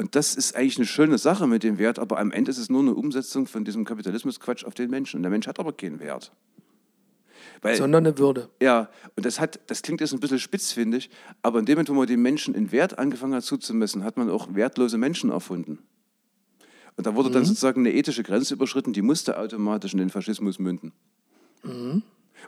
Und 0.00 0.16
das 0.16 0.34
ist 0.34 0.56
eigentlich 0.56 0.78
eine 0.78 0.86
schöne 0.86 1.18
Sache 1.18 1.46
mit 1.46 1.62
dem 1.62 1.76
Wert, 1.76 1.98
aber 1.98 2.18
am 2.18 2.32
Ende 2.32 2.50
ist 2.50 2.56
es 2.56 2.70
nur 2.70 2.80
eine 2.80 2.94
Umsetzung 2.94 3.46
von 3.46 3.66
diesem 3.66 3.84
Kapitalismusquatsch 3.84 4.64
auf 4.64 4.72
den 4.72 4.88
Menschen. 4.88 5.18
Und 5.18 5.24
der 5.24 5.30
Mensch 5.30 5.46
hat 5.46 5.60
aber 5.60 5.74
keinen 5.74 6.00
Wert. 6.00 6.32
Weil, 7.60 7.76
Sondern 7.76 8.06
eine 8.06 8.16
Würde. 8.16 8.48
ja, 8.62 8.88
und 9.14 9.26
das 9.26 9.38
hat, 9.40 9.60
das 9.66 9.82
klingt 9.82 10.00
jetzt 10.00 10.14
ein 10.14 10.20
bisschen 10.20 10.38
spitz, 10.38 10.72
finde 10.72 10.96
ich, 10.96 11.10
aber 11.42 11.58
in 11.58 11.66
dem 11.66 11.74
Moment, 11.74 11.90
wo 11.90 11.92
man 11.92 12.06
den 12.06 12.22
Menschen 12.22 12.54
in 12.54 12.72
Wert 12.72 12.98
angefangen 12.98 13.34
hat 13.34 13.44
zuzumessen, 13.44 14.02
hat 14.02 14.16
man 14.16 14.30
auch 14.30 14.54
wertlose 14.54 14.96
Menschen 14.96 15.28
erfunden. 15.28 15.80
Und 16.96 17.06
da 17.06 17.14
wurde 17.14 17.30
dann 17.30 17.44
sozusagen 17.44 17.80
eine 17.80 17.92
ethische 17.92 18.22
Grenze 18.22 18.54
überschritten, 18.54 18.94
die 18.94 19.02
musste 19.02 19.38
automatisch 19.38 19.92
in 19.92 19.98
den 19.98 20.08
Faschismus 20.08 20.58
münden. 20.58 20.92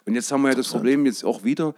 Und 0.06 0.14
jetzt 0.14 0.32
haben 0.32 0.40
wir 0.40 0.49
ja 0.49 0.54
das 0.54 0.68
Problem 0.68 1.04
jetzt 1.04 1.23
auch 1.23 1.44
wieder, 1.44 1.75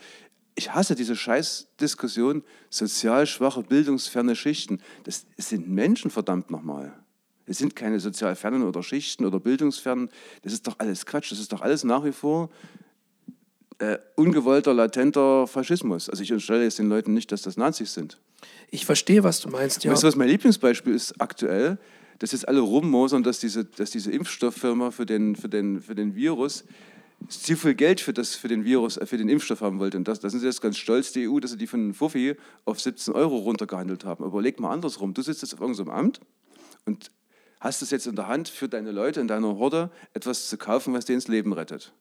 ich 0.54 0.72
hasse 0.72 0.94
diese 0.94 1.16
Scheißdiskussion, 1.16 2.44
sozial 2.70 3.26
schwache, 3.26 3.62
bildungsferne 3.62 4.36
Schichten. 4.36 4.80
Das 5.04 5.26
sind 5.36 5.68
Menschen, 5.68 6.10
verdammt 6.10 6.50
nochmal. 6.50 6.92
Es 7.46 7.58
sind 7.58 7.76
keine 7.76 8.00
sozial 8.00 8.36
fernen 8.36 8.62
oder 8.62 8.82
Schichten 8.82 9.24
oder 9.24 9.40
bildungsfernen. 9.40 10.08
Das 10.42 10.52
ist 10.52 10.66
doch 10.66 10.78
alles 10.78 11.04
Quatsch. 11.06 11.32
Das 11.32 11.40
ist 11.40 11.52
doch 11.52 11.60
alles 11.60 11.84
nach 11.84 12.04
wie 12.04 12.12
vor 12.12 12.50
äh, 13.78 13.98
ungewollter, 14.14 14.72
latenter 14.72 15.46
Faschismus. 15.46 16.08
Also 16.08 16.22
ich 16.22 16.32
unterstelle 16.32 16.62
jetzt 16.62 16.78
den 16.78 16.88
Leuten 16.88 17.12
nicht, 17.12 17.32
dass 17.32 17.42
das 17.42 17.56
Nazis 17.56 17.92
sind. 17.92 18.20
Ich 18.70 18.86
verstehe, 18.86 19.24
was 19.24 19.40
du 19.40 19.48
meinst, 19.48 19.84
ja. 19.84 19.92
Weißt 19.92 20.02
du, 20.02 20.06
was 20.06 20.16
mein 20.16 20.28
Lieblingsbeispiel 20.28 20.94
ist 20.94 21.20
aktuell? 21.20 21.78
Dass 22.20 22.32
jetzt 22.32 22.46
alle 22.46 22.60
rummosern, 22.60 23.24
dass 23.24 23.40
diese, 23.40 23.64
dass 23.64 23.90
diese 23.90 24.12
Impfstofffirma 24.12 24.92
für 24.92 25.04
den, 25.04 25.34
für, 25.34 25.48
den, 25.48 25.80
für 25.80 25.96
den 25.96 26.14
Virus 26.14 26.64
zu 27.28 27.56
viel 27.56 27.74
Geld 27.74 28.00
für, 28.00 28.12
das, 28.12 28.34
für 28.34 28.48
den 28.48 28.64
Virus, 28.64 28.96
äh, 28.96 29.06
für 29.06 29.16
den 29.16 29.28
Impfstoff 29.28 29.60
haben 29.60 29.78
wollte. 29.78 29.96
Und 29.96 30.08
das, 30.08 30.20
da 30.20 30.30
sind 30.30 30.40
sie 30.40 30.46
jetzt 30.46 30.60
ganz 30.60 30.76
stolz, 30.76 31.12
die 31.12 31.28
EU, 31.28 31.40
dass 31.40 31.52
sie 31.52 31.58
die 31.58 31.66
von 31.66 31.94
Fuffi 31.94 32.36
auf 32.64 32.80
17 32.80 33.14
Euro 33.14 33.38
runtergehandelt 33.38 34.04
haben. 34.04 34.24
Aber 34.24 34.38
überleg 34.38 34.60
mal 34.60 34.72
andersrum. 34.72 35.14
Du 35.14 35.22
sitzt 35.22 35.42
jetzt 35.42 35.54
auf 35.54 35.60
irgendeinem 35.60 35.90
Amt 35.90 36.20
und 36.84 37.10
hast 37.60 37.82
es 37.82 37.90
jetzt 37.90 38.06
in 38.06 38.16
der 38.16 38.28
Hand, 38.28 38.48
für 38.48 38.68
deine 38.68 38.92
Leute 38.92 39.20
in 39.20 39.28
deiner 39.28 39.56
Horde 39.56 39.90
etwas 40.12 40.48
zu 40.48 40.58
kaufen, 40.58 40.92
was 40.92 41.06
denen 41.06 41.18
das 41.18 41.28
Leben 41.28 41.52
rettet. 41.52 41.92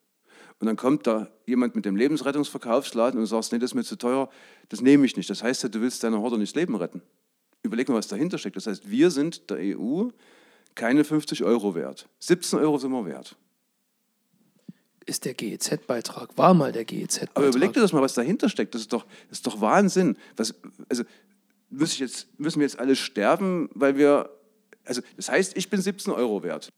Und 0.59 0.67
dann 0.67 0.75
kommt 0.75 1.07
da 1.07 1.29
jemand 1.45 1.75
mit 1.75 1.85
dem 1.85 1.95
Lebensrettungsverkaufsladen 1.95 3.19
und 3.19 3.25
sagt, 3.25 3.51
nee, 3.51 3.59
das 3.59 3.71
ist 3.71 3.75
mir 3.75 3.83
zu 3.83 3.97
teuer, 3.97 4.29
das 4.69 4.81
nehme 4.81 5.05
ich 5.05 5.17
nicht. 5.17 5.29
Das 5.29 5.41
heißt 5.41 5.63
ja, 5.63 5.69
du 5.69 5.81
willst 5.81 6.03
deiner 6.03 6.19
Horde 6.19 6.37
nicht 6.37 6.55
das 6.55 6.59
Leben 6.59 6.75
retten. 6.75 7.01
Überleg 7.63 7.87
mal, 7.89 7.95
was 7.95 8.07
dahinter 8.07 8.37
steckt. 8.37 8.57
Das 8.57 8.67
heißt, 8.67 8.89
wir 8.89 9.09
sind 9.09 9.49
der 9.49 9.57
EU 9.77 10.09
keine 10.75 11.03
50 11.03 11.43
Euro 11.43 11.75
wert. 11.75 12.09
17 12.19 12.59
Euro 12.59 12.77
sind 12.77 12.91
wir 12.91 13.05
wert. 13.05 13.37
Ist 15.05 15.25
der 15.25 15.33
GEZ-Beitrag, 15.33 16.37
war 16.37 16.53
mal 16.53 16.71
der 16.71 16.85
GEZ-Beitrag. 16.85 17.37
Aber 17.37 17.47
überleg 17.47 17.73
dir 17.73 17.81
das 17.81 17.91
mal, 17.91 18.01
was 18.01 18.13
dahinter 18.13 18.47
steckt. 18.49 18.73
Das 18.73 18.81
ist 18.81 18.93
doch, 18.93 19.05
das 19.29 19.39
ist 19.39 19.47
doch 19.47 19.59
Wahnsinn. 19.59 20.17
Was, 20.37 20.55
also 20.89 21.03
ich 21.71 21.99
jetzt, 21.99 22.27
müssen 22.39 22.59
wir 22.59 22.67
jetzt 22.67 22.79
alle 22.79 22.95
sterben, 22.95 23.69
weil 23.73 23.97
wir. 23.97 24.29
Also, 24.85 25.01
das 25.15 25.29
heißt, 25.29 25.55
ich 25.57 25.69
bin 25.69 25.81
17 25.81 26.11
Euro 26.13 26.43
wert. 26.43 26.69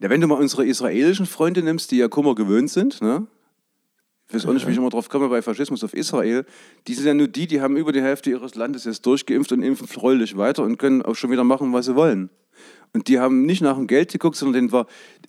Ja, 0.00 0.10
wenn 0.10 0.20
du 0.20 0.26
mal 0.26 0.38
unsere 0.38 0.66
israelischen 0.66 1.26
Freunde 1.26 1.62
nimmst, 1.62 1.90
die 1.90 1.96
ja 1.96 2.08
Kummer 2.08 2.34
gewöhnt 2.34 2.70
sind, 2.70 3.00
ne? 3.00 3.26
ich 4.28 4.34
weiß 4.34 4.46
auch 4.46 4.52
nicht, 4.52 4.66
wie 4.66 4.72
ich 4.72 4.76
immer 4.76 4.90
drauf 4.90 5.08
komme 5.08 5.28
bei 5.28 5.40
Faschismus 5.40 5.82
auf 5.82 5.94
Israel, 5.94 6.44
die 6.86 6.94
sind 6.94 7.06
ja 7.06 7.14
nur 7.14 7.28
die, 7.28 7.46
die 7.46 7.62
haben 7.62 7.76
über 7.78 7.92
die 7.92 8.02
Hälfte 8.02 8.30
ihres 8.30 8.54
Landes 8.54 8.84
jetzt 8.84 9.06
durchgeimpft 9.06 9.52
und 9.52 9.62
impfen 9.62 9.86
freulich 9.86 10.36
weiter 10.36 10.64
und 10.64 10.76
können 10.76 11.00
auch 11.00 11.14
schon 11.14 11.30
wieder 11.30 11.44
machen, 11.44 11.72
was 11.72 11.86
sie 11.86 11.96
wollen. 11.96 12.28
Und 12.92 13.08
die 13.08 13.18
haben 13.18 13.46
nicht 13.46 13.62
nach 13.62 13.76
dem 13.76 13.86
Geld 13.86 14.12
geguckt, 14.12 14.36
sondern 14.36 14.64
den 14.64 14.72
war, 14.72 14.86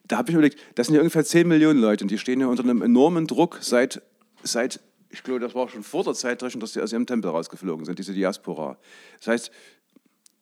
da 0.09 0.17
habe 0.17 0.29
ich 0.29 0.35
mir 0.35 0.39
überlegt, 0.39 0.59
das 0.75 0.87
sind 0.87 0.95
ja 0.95 1.01
ungefähr 1.01 1.23
10 1.23 1.47
Millionen 1.47 1.79
Leute 1.79 2.03
und 2.03 2.11
die 2.11 2.17
stehen 2.17 2.41
ja 2.41 2.47
unter 2.47 2.63
einem 2.63 2.81
enormen 2.81 3.27
Druck 3.27 3.59
seit, 3.61 4.01
seit 4.43 4.81
ich 5.09 5.23
glaube, 5.23 5.39
das 5.39 5.55
war 5.55 5.69
schon 5.69 5.83
vor 5.83 6.03
der 6.03 6.13
Zeitrechnung, 6.13 6.61
dass 6.61 6.73
die 6.73 6.81
aus 6.81 6.91
ihrem 6.91 7.05
Tempel 7.05 7.31
rausgeflogen 7.31 7.85
sind, 7.85 7.97
diese 7.97 8.13
Diaspora. 8.13 8.77
Das 9.19 9.27
heißt, 9.27 9.51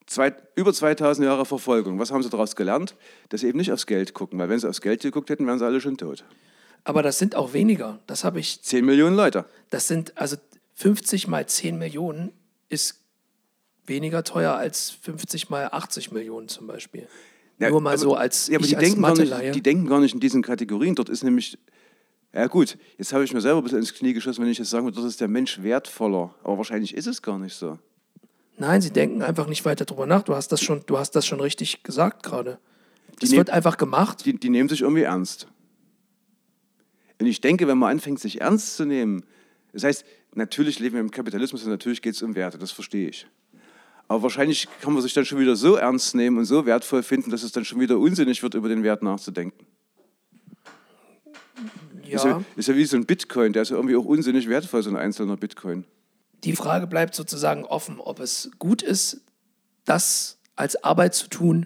zwei, 0.08 0.36
über 0.56 0.74
2000 0.74 1.26
Jahre 1.26 1.46
Verfolgung. 1.46 2.00
Was 2.00 2.12
haben 2.12 2.24
sie 2.24 2.30
daraus 2.30 2.56
gelernt? 2.56 2.96
Dass 3.30 3.42
sie 3.42 3.48
eben 3.48 3.58
nicht 3.58 3.72
aufs 3.72 3.86
Geld 3.86 4.14
gucken, 4.14 4.40
weil 4.40 4.50
wenn 4.50 4.60
sie 4.60 4.68
aufs 4.68 4.82
Geld 4.82 5.02
geguckt 5.02 5.30
hätten, 5.30 5.48
wären 5.48 5.60
sie 5.60 5.66
alle 5.66 5.80
schon 5.80 5.98
tot. 5.98 6.26
Aber 6.84 7.04
das 7.04 7.20
sind 7.20 7.36
auch 7.36 7.54
weniger. 7.54 8.00
Das 8.08 8.24
habe 8.24 8.40
ich. 8.40 8.62
10 8.62 8.86
Millionen 8.86 9.16
Leute. 9.16 9.46
Das 9.70 9.88
sind, 9.88 10.18
also 10.18 10.38
50 10.76 11.28
mal 11.28 11.46
10 11.46 11.78
Millionen 11.78 12.32
ist 12.70 13.02
weniger 13.86 14.24
teuer 14.24 14.54
als 14.54 14.92
50 15.02 15.50
mal 15.50 15.70
80 15.72 16.12
Millionen 16.12 16.50
zum 16.50 16.68
Beispiel. 16.68 17.08
Ja, 17.60 17.70
Nur 17.70 17.82
mal 17.82 17.90
aber- 17.92 17.98
so 17.98 18.14
als, 18.16 18.48
ja, 18.48 18.58
aber 18.58 18.68
die 18.68 18.76
als 18.76 18.86
denken, 18.86 19.02
gar 19.02 19.16
nicht, 19.18 19.56
die 19.56 19.62
denken 19.64 19.88
gar 19.88 20.00
nicht 20.00 20.14
in 20.14 20.20
diesen 20.20 20.42
Kategorien. 20.44 20.94
Dort 20.96 21.10
ist 21.10 21.24
nämlich, 21.24 21.58
ja 22.34 22.46
gut, 22.48 22.78
jetzt 22.98 23.14
habe 23.14 23.24
ich 23.24 23.34
mir 23.34 23.42
selber 23.42 23.60
ein 23.60 23.64
bisschen 23.64 23.80
ins 23.80 23.94
Knie 23.94 24.14
geschossen, 24.14 24.44
wenn 24.44 24.52
ich 24.52 24.60
jetzt 24.60 24.70
sagen 24.70 24.86
würde, 24.86 24.96
dort 24.98 25.08
ist 25.08 25.20
der 25.20 25.28
Mensch 25.28 25.62
wertvoller. 25.64 26.36
Aber 26.44 26.58
wahrscheinlich 26.58 26.94
ist 26.94 27.08
es 27.08 27.22
gar 27.22 27.40
nicht 27.40 27.56
so. 27.56 27.80
Nein, 28.60 28.82
sie 28.82 28.92
denken 28.92 29.22
einfach 29.24 29.48
nicht 29.48 29.66
weiter 29.66 29.86
drüber 29.86 30.06
nach. 30.06 30.24
Du 30.24 30.36
hast 30.36 30.52
das 30.52 30.62
schon, 30.62 30.84
du 30.86 30.98
hast 30.98 31.12
das 31.12 31.26
schon 31.26 31.40
richtig 31.40 31.84
gesagt 31.84 32.24
gerade. 32.24 32.60
Das 33.20 33.30
nehm- 33.32 33.38
wird 33.38 33.50
einfach 33.50 33.78
gemacht. 33.78 34.26
Die, 34.26 34.34
die 34.34 34.50
nehmen 34.50 34.70
sich 34.70 34.82
irgendwie 34.82 35.04
ernst. 35.04 35.48
Und 37.20 37.26
ich 37.26 37.42
denke, 37.42 37.68
wenn 37.68 37.78
man 37.80 37.92
anfängt, 37.92 38.20
sich 38.20 38.42
ernst 38.42 38.76
zu 38.78 38.86
nehmen, 38.86 39.24
das 39.74 39.84
heißt, 39.84 40.06
natürlich 40.36 40.78
leben 40.80 40.94
wir 40.96 41.02
im 41.02 41.10
Kapitalismus 41.12 41.64
und 41.64 41.70
natürlich 41.72 42.02
geht 42.04 42.14
es 42.14 42.22
um 42.22 42.36
Werte, 42.36 42.60
das 42.60 42.72
verstehe 42.72 43.10
ich. 43.10 43.28
Aber 44.08 44.24
wahrscheinlich 44.24 44.68
kann 44.82 44.94
man 44.94 45.02
sich 45.02 45.14
dann 45.14 45.26
schon 45.26 45.40
wieder 45.40 45.56
so 45.56 45.76
ernst 45.76 46.16
nehmen 46.16 46.38
und 46.38 46.46
so 46.46 46.66
wertvoll 46.66 47.04
finden, 47.04 47.30
dass 47.30 47.44
es 47.44 47.52
dann 47.52 47.66
schon 47.66 47.80
wieder 47.80 47.98
unsinnig 47.98 48.42
wird, 48.42 48.54
über 48.54 48.70
den 48.70 48.84
Wert 48.84 49.04
nachzudenken. 49.04 49.66
Ist, 52.04 52.24
ja, 52.24 52.30
Ja, 52.30 52.44
ist 52.56 52.68
ja 52.70 52.76
wie 52.76 52.86
so 52.86 52.96
ein 52.96 53.06
Bitcoin, 53.06 53.52
der 53.52 53.64
ist 53.64 53.70
ja 53.70 53.76
irgendwie 53.76 53.98
auch 53.98 54.06
unsinnig 54.06 54.48
wertvoll, 54.48 54.82
so 54.82 54.90
ein 54.90 54.96
einzelner 54.96 55.36
Bitcoin. 55.36 55.84
die 56.44 56.56
Frage 56.56 56.88
bleibt 56.88 57.16
sozusagen 57.16 57.66
offen, 57.66 58.00
ob 58.00 58.20
es 58.20 58.52
gut 58.60 58.82
ist, 58.82 59.22
das 59.84 60.38
als 60.56 60.84
Arbeit 60.84 61.16
zu 61.16 61.28
tun, 61.28 61.66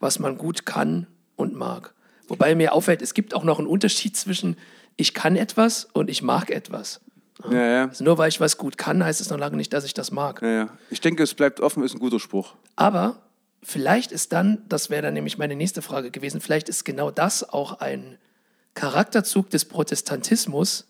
was 0.00 0.18
man 0.18 0.38
gut 0.38 0.66
kann 0.66 1.06
und 1.36 1.54
mag. 1.54 1.94
Wobei 2.26 2.54
mir 2.54 2.72
auffällt, 2.72 3.02
es 3.02 3.14
gibt 3.14 3.34
auch 3.34 3.44
noch 3.44 3.58
einen 3.58 3.68
Unterschied 3.68 4.16
zwischen 4.16 4.56
ich 4.96 5.14
kann 5.14 5.36
etwas 5.36 5.86
und 5.92 6.10
ich 6.10 6.22
mag 6.22 6.50
etwas. 6.50 7.00
Ja, 7.44 7.66
ja. 7.66 7.88
Also 7.88 8.04
nur 8.04 8.18
weil 8.18 8.28
ich 8.28 8.40
was 8.40 8.56
gut 8.56 8.78
kann, 8.78 9.04
heißt 9.04 9.20
es 9.20 9.30
noch 9.30 9.38
lange 9.38 9.56
nicht, 9.56 9.72
dass 9.72 9.84
ich 9.84 9.94
das 9.94 10.10
mag. 10.10 10.42
ja. 10.42 10.70
Ich 10.90 11.00
denke, 11.00 11.22
es 11.22 11.34
bleibt 11.34 11.60
offen, 11.60 11.82
ist 11.82 11.94
ein 11.94 11.98
guter 11.98 12.20
Spruch. 12.20 12.54
Aber 12.76 13.22
vielleicht 13.62 14.12
ist 14.12 14.32
dann, 14.32 14.62
das 14.68 14.90
wäre 14.90 15.02
dann 15.02 15.14
nämlich 15.14 15.38
meine 15.38 15.56
nächste 15.56 15.82
Frage 15.82 16.10
gewesen, 16.10 16.40
vielleicht 16.40 16.68
ist 16.68 16.84
genau 16.84 17.10
das 17.10 17.48
auch 17.48 17.80
ein 17.80 18.18
Charakterzug 18.74 19.50
des 19.50 19.64
Protestantismus, 19.64 20.86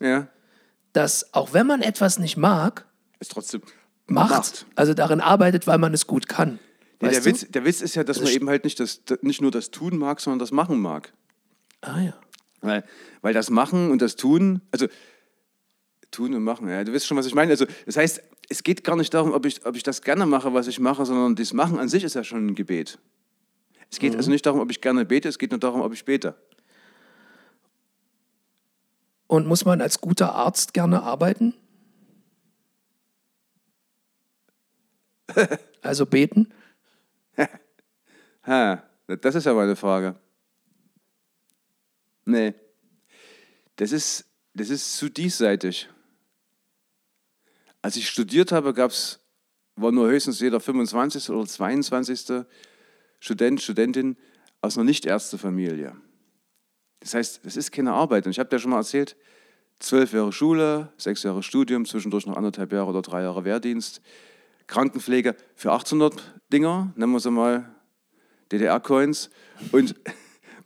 dass 0.93 1.33
auch 1.33 1.53
wenn 1.53 1.67
man 1.67 1.81
etwas 1.81 2.19
nicht 2.19 2.37
mag, 2.37 2.85
ist 3.19 3.31
trotzdem 3.31 3.61
macht, 4.07 4.31
Macht. 4.31 4.65
also 4.75 4.93
darin 4.93 5.21
arbeitet, 5.21 5.67
weil 5.67 5.77
man 5.77 5.93
es 5.93 6.07
gut 6.07 6.27
kann. 6.27 6.59
Nee, 7.01 7.09
der? 7.11 7.25
Witz, 7.25 7.45
der 7.49 7.65
Witz 7.65 7.81
ist 7.81 7.95
ja, 7.95 8.03
dass 8.03 8.21
man 8.21 8.31
eben 8.31 8.49
halt 8.49 8.63
nicht, 8.63 8.79
das, 8.79 9.01
nicht 9.21 9.41
nur 9.41 9.51
das 9.51 9.69
Tun 9.71 9.97
mag, 9.97 10.19
sondern 10.19 10.39
das 10.39 10.51
Machen 10.51 10.79
mag. 10.79 11.13
Ah 11.81 11.99
ja. 11.99 12.13
Weil, 12.61 12.83
weil 13.21 13.33
das 13.33 13.49
Machen 13.49 13.91
und 13.91 14.01
das 14.01 14.15
Tun, 14.15 14.61
also 14.71 14.87
Tun 16.11 16.33
und 16.33 16.43
Machen, 16.43 16.69
ja, 16.69 16.83
du 16.83 16.93
weißt 16.93 17.05
schon, 17.05 17.17
was 17.17 17.25
ich 17.25 17.35
meine. 17.35 17.51
Also, 17.51 17.65
das 17.85 17.97
heißt, 17.97 18.21
es 18.49 18.63
geht 18.63 18.83
gar 18.83 18.95
nicht 18.95 19.13
darum, 19.13 19.33
ob 19.33 19.45
ich, 19.45 19.65
ob 19.65 19.75
ich 19.75 19.83
das 19.83 20.01
gerne 20.01 20.25
mache, 20.25 20.53
was 20.53 20.67
ich 20.67 20.79
mache, 20.79 21.05
sondern 21.05 21.35
das 21.35 21.53
Machen 21.53 21.79
an 21.79 21.89
sich 21.89 22.03
ist 22.03 22.15
ja 22.15 22.23
schon 22.23 22.47
ein 22.47 22.55
Gebet. 22.55 22.97
Es 23.89 23.99
geht 23.99 24.15
also 24.15 24.29
nicht 24.29 24.45
darum, 24.45 24.59
ob 24.59 24.71
ich 24.71 24.81
gerne 24.81 25.05
bete, 25.05 25.29
es 25.29 25.37
geht 25.37 25.51
nur 25.51 25.59
darum, 25.59 25.81
ob 25.81 25.93
ich 25.93 26.05
bete. 26.05 26.35
Und 29.27 29.45
muss 29.47 29.65
man 29.65 29.81
als 29.81 29.99
guter 29.99 30.33
Arzt 30.33 30.73
gerne 30.73 31.03
arbeiten? 31.03 31.53
Also 35.83 36.05
beten? 36.05 36.51
Ha, 38.47 38.83
das 39.07 39.35
ist 39.35 39.45
ja 39.45 39.53
meine 39.53 39.75
Frage. 39.75 40.15
Nee. 42.25 42.53
Das 43.75 43.91
ist, 43.91 44.25
das 44.53 44.69
ist 44.69 44.97
zu 44.97 45.09
diesseitig. 45.09 45.87
Als 47.81 47.95
ich 47.95 48.09
studiert 48.09 48.51
habe, 48.51 48.73
gab's, 48.73 49.19
war 49.75 49.91
nur 49.91 50.09
höchstens 50.09 50.39
jeder 50.39 50.59
25. 50.59 51.29
oder 51.29 51.45
22. 51.45 52.45
Student, 53.19 53.61
Studentin 53.61 54.17
aus 54.61 54.77
einer 54.77 54.85
Nicht-Ärztefamilie. 54.85 55.95
Das 56.99 57.13
heißt, 57.13 57.41
es 57.43 57.57
ist 57.57 57.71
keine 57.71 57.93
Arbeit. 57.93 58.25
Und 58.25 58.31
ich 58.31 58.39
habe 58.39 58.49
dir 58.49 58.59
schon 58.59 58.71
mal 58.71 58.77
erzählt, 58.77 59.15
zwölf 59.79 60.13
Jahre 60.13 60.31
Schule, 60.31 60.91
sechs 60.97 61.23
Jahre 61.23 61.43
Studium, 61.43 61.85
zwischendurch 61.85 62.25
noch 62.25 62.35
anderthalb 62.35 62.73
Jahre 62.73 62.89
oder 62.89 63.01
drei 63.01 63.21
Jahre 63.21 63.45
Wehrdienst, 63.45 64.01
Krankenpflege 64.67 65.35
für 65.55 65.71
800 65.71 66.13
Dinger, 66.51 66.91
nennen 66.95 67.13
wir 67.13 67.19
sie 67.19 67.31
mal 67.31 67.73
DDR-Coins 68.51 69.29
und 69.71 69.95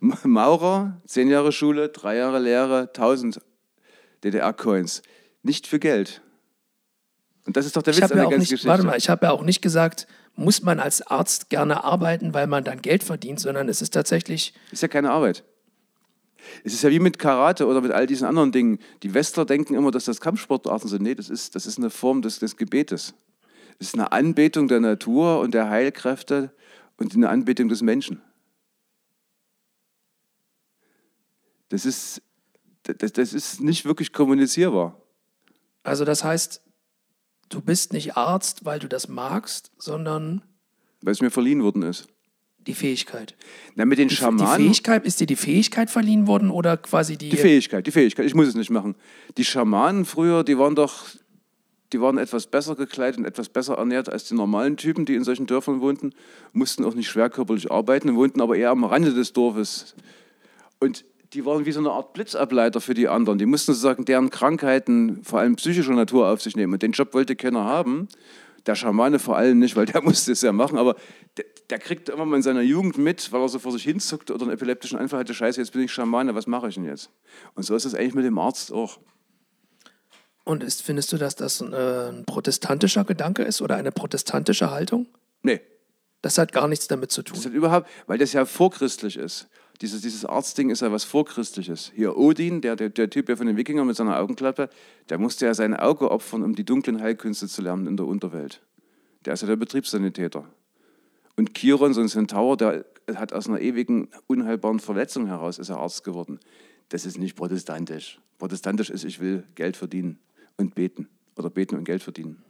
Maurer, 0.24 1.00
zehn 1.06 1.28
Jahre 1.28 1.52
Schule, 1.52 1.88
drei 1.88 2.16
Jahre 2.16 2.40
Lehre, 2.40 2.88
1000 2.88 3.40
DDR-Coins. 4.24 5.02
Nicht 5.42 5.66
für 5.66 5.78
Geld. 5.78 6.22
Und 7.44 7.56
das 7.56 7.66
ist 7.66 7.76
doch 7.76 7.82
der 7.82 7.92
Ich 7.92 7.98
Witz 7.98 8.04
habe 8.04 8.14
an 8.14 8.18
der 8.18 8.24
ganzen 8.26 8.38
nicht, 8.40 8.50
Geschichte. 8.50 8.68
warte 8.68 8.84
mal, 8.84 8.96
ich 8.96 9.08
habe 9.10 9.26
ja 9.26 9.32
auch 9.32 9.42
nicht 9.42 9.62
gesagt, 9.62 10.06
muss 10.34 10.62
man 10.62 10.80
als 10.80 11.02
Arzt 11.02 11.50
gerne 11.50 11.84
arbeiten, 11.84 12.34
weil 12.34 12.46
man 12.46 12.64
dann 12.64 12.80
Geld 12.82 13.02
verdient, 13.02 13.40
sondern 13.40 13.68
es 13.68 13.82
ist 13.82 13.92
tatsächlich, 13.92 14.54
Ist 14.70 14.82
ja 14.82 14.88
keine 14.88 15.10
Arbeit. 15.10 15.44
Es 16.64 16.72
ist 16.72 16.82
ja 16.82 16.90
wie 16.90 16.98
mit 16.98 17.18
Karate 17.18 17.66
oder 17.66 17.80
mit 17.80 17.92
all 17.92 18.06
diesen 18.06 18.26
anderen 18.26 18.50
Dingen. 18.52 18.78
Die 19.02 19.14
Westler 19.14 19.44
denken 19.44 19.74
immer, 19.74 19.90
dass 19.90 20.06
das 20.06 20.20
Kampfsportarten 20.20 20.88
sind. 20.88 21.02
Nee, 21.02 21.14
das 21.14 21.30
ist, 21.30 21.54
das 21.54 21.66
ist 21.66 21.78
eine 21.78 21.90
Form 21.90 22.22
des, 22.22 22.38
des 22.38 22.56
Gebetes. 22.56 23.14
Es 23.78 23.88
ist 23.88 23.94
eine 23.94 24.12
Anbetung 24.12 24.68
der 24.68 24.80
Natur 24.80 25.40
und 25.40 25.54
der 25.54 25.68
Heilkräfte 25.70 26.52
und 26.96 27.14
eine 27.14 27.28
Anbetung 27.28 27.68
des 27.68 27.82
Menschen. 27.82 28.20
Das 31.68 31.86
ist, 31.86 32.22
das, 32.82 33.12
das 33.12 33.32
ist 33.32 33.60
nicht 33.60 33.84
wirklich 33.84 34.12
kommunizierbar. 34.12 35.00
also 35.84 36.04
das 36.04 36.22
heißt, 36.24 36.60
du 37.52 37.60
bist 37.60 37.92
nicht 37.92 38.16
Arzt, 38.16 38.64
weil 38.64 38.78
du 38.78 38.88
das 38.88 39.08
magst, 39.08 39.70
sondern 39.78 40.42
weil 41.02 41.12
es 41.12 41.20
mir 41.20 41.30
verliehen 41.30 41.62
worden 41.62 41.82
ist. 41.82 42.06
die 42.66 42.74
Fähigkeit. 42.74 43.34
Na, 43.74 43.84
mit 43.84 43.98
den 43.98 44.08
Die, 44.08 44.14
die 44.14 44.20
Schamanen. 44.20 44.64
Fähigkeit, 44.66 45.04
ist 45.04 45.20
dir 45.20 45.26
die 45.26 45.36
Fähigkeit 45.36 45.90
verliehen 45.90 46.26
worden 46.28 46.50
oder 46.50 46.76
quasi 46.76 47.16
die, 47.16 47.28
Die 47.30 47.36
Fähigkeit, 47.36 47.86
die 47.86 47.90
Fähigkeit. 47.90 48.24
Ich 48.26 48.34
muss 48.34 48.46
es 48.48 48.54
nicht 48.54 48.70
machen. 48.70 48.94
Die 49.36 49.44
Schamanen 49.44 50.04
früher, 50.04 50.44
die 50.44 50.56
waren 50.58 50.76
doch, 50.76 51.06
die 51.92 52.00
waren 52.00 52.18
etwas 52.18 52.46
besser 52.46 52.76
gekleidet 52.76 53.18
und 53.18 53.24
etwas 53.24 53.48
besser 53.48 53.74
ernährt 53.74 54.08
als 54.08 54.24
die 54.28 54.34
normalen 54.34 54.76
Typen, 54.76 55.04
die 55.06 55.14
in 55.16 55.24
solchen 55.24 55.46
Dörfern 55.46 55.80
wohnten, 55.80 56.12
mussten 56.52 56.84
auch 56.84 56.94
nicht 56.94 57.08
schwer 57.08 57.30
körperlich 57.30 57.70
arbeiten, 57.70 58.14
wohnten 58.14 58.40
aber 58.40 58.56
eher 58.56 58.70
am 58.70 58.84
Rande 58.84 59.12
des 59.12 59.32
Dorfes. 59.32 59.94
Und 60.78 61.04
die 61.34 61.46
waren 61.46 61.64
wie 61.64 61.72
so 61.72 61.80
eine 61.80 61.90
Art 61.90 62.12
Blitzableiter 62.12 62.80
für 62.80 62.94
die 62.94 63.08
anderen. 63.08 63.38
Die 63.38 63.46
mussten 63.46 63.72
sozusagen 63.72 64.04
deren 64.04 64.30
Krankheiten, 64.30 65.24
vor 65.24 65.40
allem 65.40 65.56
psychischer 65.56 65.94
Natur, 65.94 66.28
auf 66.28 66.42
sich 66.42 66.56
nehmen. 66.56 66.74
Und 66.74 66.82
den 66.82 66.92
Job 66.92 67.14
wollte 67.14 67.36
keiner 67.36 67.64
haben. 67.64 68.08
Der 68.66 68.74
Schamane 68.74 69.18
vor 69.18 69.36
allem 69.36 69.58
nicht, 69.58 69.74
weil 69.74 69.86
der 69.86 70.02
musste 70.02 70.32
es 70.32 70.42
ja 70.42 70.52
machen. 70.52 70.78
Aber 70.78 70.94
der, 71.36 71.46
der 71.70 71.78
kriegt 71.78 72.08
immer 72.10 72.26
mal 72.26 72.36
in 72.36 72.42
seiner 72.42 72.60
Jugend 72.60 72.98
mit, 72.98 73.32
weil 73.32 73.40
er 73.40 73.48
so 73.48 73.58
vor 73.58 73.72
sich 73.72 73.84
hinzuckt 73.84 74.30
oder 74.30 74.42
einen 74.42 74.52
epileptischen 74.52 74.98
Anfall 74.98 75.20
hatte. 75.20 75.34
Scheiße, 75.34 75.60
jetzt 75.60 75.72
bin 75.72 75.82
ich 75.82 75.92
Schamane, 75.92 76.34
was 76.34 76.46
mache 76.46 76.68
ich 76.68 76.74
denn 76.74 76.84
jetzt? 76.84 77.10
Und 77.54 77.62
so 77.62 77.74
ist 77.74 77.86
es 77.86 77.94
eigentlich 77.94 78.14
mit 78.14 78.24
dem 78.24 78.38
Arzt 78.38 78.72
auch. 78.72 78.98
Und 80.44 80.62
ist, 80.62 80.82
findest 80.82 81.12
du, 81.12 81.18
dass 81.18 81.36
das 81.36 81.60
ein, 81.60 81.72
äh, 81.72 82.08
ein 82.08 82.24
protestantischer 82.24 83.04
Gedanke 83.04 83.42
ist 83.42 83.62
oder 83.62 83.76
eine 83.76 83.92
protestantische 83.92 84.70
Haltung? 84.70 85.06
Nee, 85.42 85.60
Das 86.20 86.38
hat 86.38 86.52
gar 86.52 86.68
nichts 86.68 86.88
damit 86.88 87.10
zu 87.10 87.22
tun. 87.22 87.36
Das 87.36 87.46
hat 87.46 87.52
überhaupt, 87.52 87.88
weil 88.06 88.18
das 88.18 88.32
ja 88.32 88.44
vorchristlich 88.44 89.16
ist. 89.16 89.48
Dieses, 89.82 90.00
dieses 90.00 90.24
Arztding 90.24 90.70
ist 90.70 90.80
ja 90.80 90.92
was 90.92 91.02
Vorchristliches. 91.02 91.90
Hier 91.92 92.16
Odin, 92.16 92.60
der, 92.60 92.76
der, 92.76 92.88
der 92.88 93.10
Typ 93.10 93.28
ja 93.28 93.34
von 93.34 93.48
den 93.48 93.56
Wikingern 93.56 93.86
mit 93.86 93.96
seiner 93.96 94.16
Augenklappe, 94.20 94.70
der 95.08 95.18
musste 95.18 95.44
ja 95.44 95.54
sein 95.54 95.74
Auge 95.74 96.08
opfern, 96.08 96.44
um 96.44 96.54
die 96.54 96.64
dunklen 96.64 97.02
Heilkünste 97.02 97.48
zu 97.48 97.62
lernen 97.62 97.88
in 97.88 97.96
der 97.96 98.06
Unterwelt. 98.06 98.62
Der 99.24 99.34
ist 99.34 99.40
ja 99.40 99.48
der 99.48 99.56
Betriebssanitäter. 99.56 100.44
Und 101.36 101.54
Chiron, 101.54 101.94
so 101.94 102.00
ein 102.00 102.08
Centaur, 102.08 102.56
der 102.56 102.84
hat 103.16 103.32
aus 103.32 103.48
einer 103.48 103.60
ewigen, 103.60 104.08
unheilbaren 104.28 104.78
Verletzung 104.78 105.26
heraus 105.26 105.58
ist 105.58 105.68
er 105.68 105.78
Arzt 105.78 106.04
geworden. 106.04 106.38
Das 106.90 107.04
ist 107.04 107.18
nicht 107.18 107.34
protestantisch. 107.34 108.20
Protestantisch 108.38 108.88
ist, 108.88 109.02
ich 109.04 109.18
will 109.18 109.42
Geld 109.56 109.76
verdienen 109.76 110.20
und 110.58 110.76
beten. 110.76 111.08
Oder 111.34 111.50
beten 111.50 111.74
und 111.74 111.84
Geld 111.84 112.04
verdienen. 112.04 112.40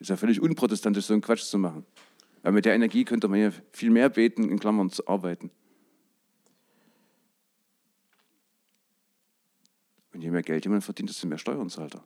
Ist 0.00 0.10
ja 0.10 0.16
völlig 0.16 0.40
unprotestantisch, 0.40 1.04
so 1.04 1.12
einen 1.12 1.22
Quatsch 1.22 1.44
zu 1.44 1.58
machen. 1.58 1.86
Weil 2.42 2.52
mit 2.52 2.64
der 2.64 2.74
Energie 2.74 3.04
könnte 3.04 3.28
man 3.28 3.40
ja 3.40 3.50
viel 3.72 3.90
mehr 3.90 4.08
beten, 4.08 4.48
in 4.48 4.58
Klammern 4.58 4.90
zu 4.90 5.06
arbeiten. 5.06 5.50
Und 10.12 10.22
je 10.22 10.30
mehr 10.30 10.42
Geld 10.42 10.64
jemand 10.64 10.84
verdient, 10.84 11.10
desto 11.10 11.26
mehr 11.26 11.38
Steuern 11.38 11.68
zahlt 11.68 11.94
er. 11.94 12.04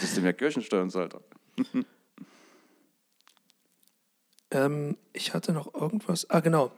Desto 0.00 0.20
mehr 0.20 0.32
Kirchensteuern 0.32 0.90
zahlt 0.90 1.14
er. 1.14 1.22
Ähm, 4.50 4.96
ich 5.12 5.34
hatte 5.34 5.52
noch 5.52 5.74
irgendwas. 5.74 6.30
Ah, 6.30 6.40
genau. 6.40 6.72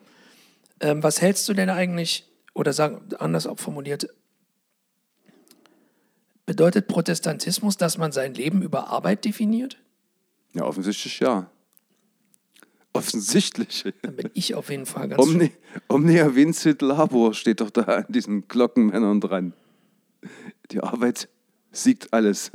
Ähm, 0.80 1.02
was 1.02 1.20
hältst 1.20 1.48
du 1.48 1.54
denn 1.54 1.70
eigentlich, 1.70 2.28
oder 2.54 2.72
sagen, 2.72 3.02
anders 3.18 3.46
auch 3.46 3.58
formuliert, 3.58 4.08
bedeutet 6.46 6.88
Protestantismus, 6.88 7.76
dass 7.76 7.98
man 7.98 8.12
sein 8.12 8.34
Leben 8.34 8.62
über 8.62 8.88
Arbeit 8.88 9.24
definiert? 9.24 9.78
Ja, 10.52 10.64
offensichtlich 10.64 11.20
ja. 11.20 11.48
Offensichtlich. 12.92 13.84
Dann 14.02 14.16
bin 14.16 14.30
ich 14.34 14.54
auf 14.54 14.68
jeden 14.70 14.86
Fall 14.86 15.08
ganz. 15.08 15.22
Omni, 15.22 15.52
Omnia 15.88 16.34
vincit 16.34 16.82
labor 16.82 17.34
steht 17.34 17.60
doch 17.60 17.70
da 17.70 17.82
an 17.82 18.06
diesen 18.08 18.48
Glockenmännern 18.48 19.20
dran. 19.20 19.52
Die 20.72 20.80
Arbeit 20.80 21.28
siegt 21.72 22.12
alles. 22.12 22.50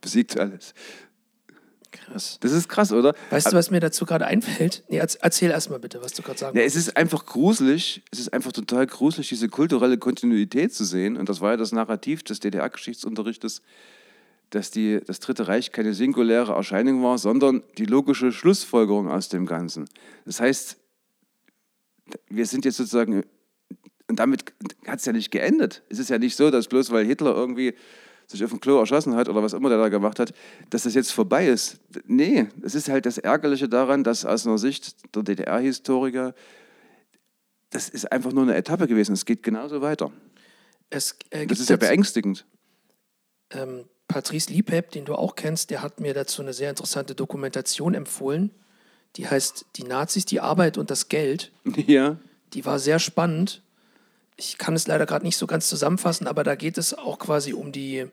Besiegt 0.00 0.38
alles. 0.38 0.74
krass. 1.90 2.36
Das 2.40 2.52
ist 2.52 2.68
krass, 2.68 2.92
oder? 2.92 3.14
Weißt 3.30 3.50
du, 3.52 3.56
was 3.56 3.70
mir 3.70 3.80
dazu 3.80 4.04
gerade 4.04 4.26
einfällt? 4.26 4.84
Nee, 4.88 5.00
erz- 5.00 5.16
erzähl 5.20 5.50
erst 5.50 5.70
mal 5.70 5.78
bitte, 5.78 6.02
was 6.02 6.12
du 6.12 6.20
gerade 6.22 6.38
sagen 6.38 6.58
Ja, 6.58 6.64
es 6.64 6.76
ist 6.76 6.94
einfach 6.96 7.24
gruselig, 7.24 8.02
es 8.10 8.18
ist 8.18 8.32
einfach 8.32 8.52
total 8.52 8.86
gruselig, 8.86 9.30
diese 9.30 9.48
kulturelle 9.48 9.96
Kontinuität 9.96 10.74
zu 10.74 10.84
sehen. 10.84 11.16
Und 11.16 11.28
das 11.30 11.40
war 11.40 11.52
ja 11.52 11.56
das 11.56 11.72
Narrativ 11.72 12.22
des 12.24 12.40
DDR-Geschichtsunterrichtes, 12.40 13.62
dass 14.54 14.70
die, 14.70 15.00
das 15.04 15.20
Dritte 15.20 15.48
Reich 15.48 15.72
keine 15.72 15.94
singuläre 15.94 16.52
Erscheinung 16.52 17.02
war, 17.02 17.18
sondern 17.18 17.62
die 17.78 17.86
logische 17.86 18.32
Schlussfolgerung 18.32 19.08
aus 19.08 19.28
dem 19.28 19.46
Ganzen. 19.46 19.86
Das 20.24 20.40
heißt, 20.40 20.76
wir 22.28 22.46
sind 22.46 22.64
jetzt 22.64 22.76
sozusagen, 22.76 23.24
und 24.08 24.18
damit 24.18 24.44
hat 24.86 25.00
es 25.00 25.06
ja 25.06 25.12
nicht 25.12 25.30
geendet. 25.30 25.82
Es 25.88 25.98
ist 25.98 26.10
ja 26.10 26.18
nicht 26.18 26.36
so, 26.36 26.50
dass 26.50 26.68
bloß 26.68 26.90
weil 26.90 27.06
Hitler 27.06 27.34
irgendwie 27.34 27.74
sich 28.26 28.42
auf 28.44 28.50
dem 28.50 28.60
Klo 28.60 28.78
erschossen 28.78 29.16
hat 29.16 29.28
oder 29.28 29.42
was 29.42 29.52
immer 29.52 29.68
der 29.68 29.78
da 29.78 29.88
gemacht 29.88 30.18
hat, 30.18 30.32
dass 30.70 30.84
das 30.84 30.94
jetzt 30.94 31.12
vorbei 31.12 31.46
ist. 31.48 31.80
Nee, 32.06 32.46
es 32.62 32.74
ist 32.74 32.88
halt 32.88 33.06
das 33.06 33.18
Ärgerliche 33.18 33.68
daran, 33.68 34.04
dass 34.04 34.24
aus 34.24 34.46
einer 34.46 34.58
Sicht 34.58 35.14
der 35.14 35.22
DDR-Historiker 35.24 36.34
das 37.70 37.88
ist 37.88 38.10
einfach 38.12 38.32
nur 38.32 38.44
eine 38.44 38.54
Etappe 38.54 38.86
gewesen. 38.86 39.14
Es 39.14 39.24
geht 39.24 39.42
genauso 39.42 39.80
weiter. 39.80 40.12
Es 40.90 41.18
äh, 41.30 41.44
Das 41.46 41.58
ist 41.58 41.70
ja 41.70 41.76
beängstigend. 41.76 42.46
ähm, 43.50 43.84
Patrice 44.14 44.48
Liebheb, 44.52 44.92
den 44.92 45.04
du 45.04 45.16
auch 45.16 45.34
kennst, 45.34 45.70
der 45.70 45.82
hat 45.82 45.98
mir 45.98 46.14
dazu 46.14 46.40
eine 46.40 46.52
sehr 46.52 46.70
interessante 46.70 47.16
Dokumentation 47.16 47.94
empfohlen. 47.94 48.52
Die 49.16 49.26
heißt 49.26 49.66
Die 49.74 49.82
Nazis, 49.82 50.24
die 50.24 50.38
Arbeit 50.38 50.78
und 50.78 50.88
das 50.92 51.08
Geld. 51.08 51.50
Ja. 51.88 52.16
Die 52.52 52.64
war 52.64 52.78
sehr 52.78 53.00
spannend. 53.00 53.60
Ich 54.36 54.56
kann 54.56 54.76
es 54.76 54.86
leider 54.86 55.04
gerade 55.04 55.24
nicht 55.24 55.36
so 55.36 55.48
ganz 55.48 55.68
zusammenfassen, 55.68 56.28
aber 56.28 56.44
da 56.44 56.54
geht 56.54 56.78
es 56.78 56.94
auch 56.94 57.18
quasi 57.18 57.54
um 57.54 57.72
die 57.72 58.06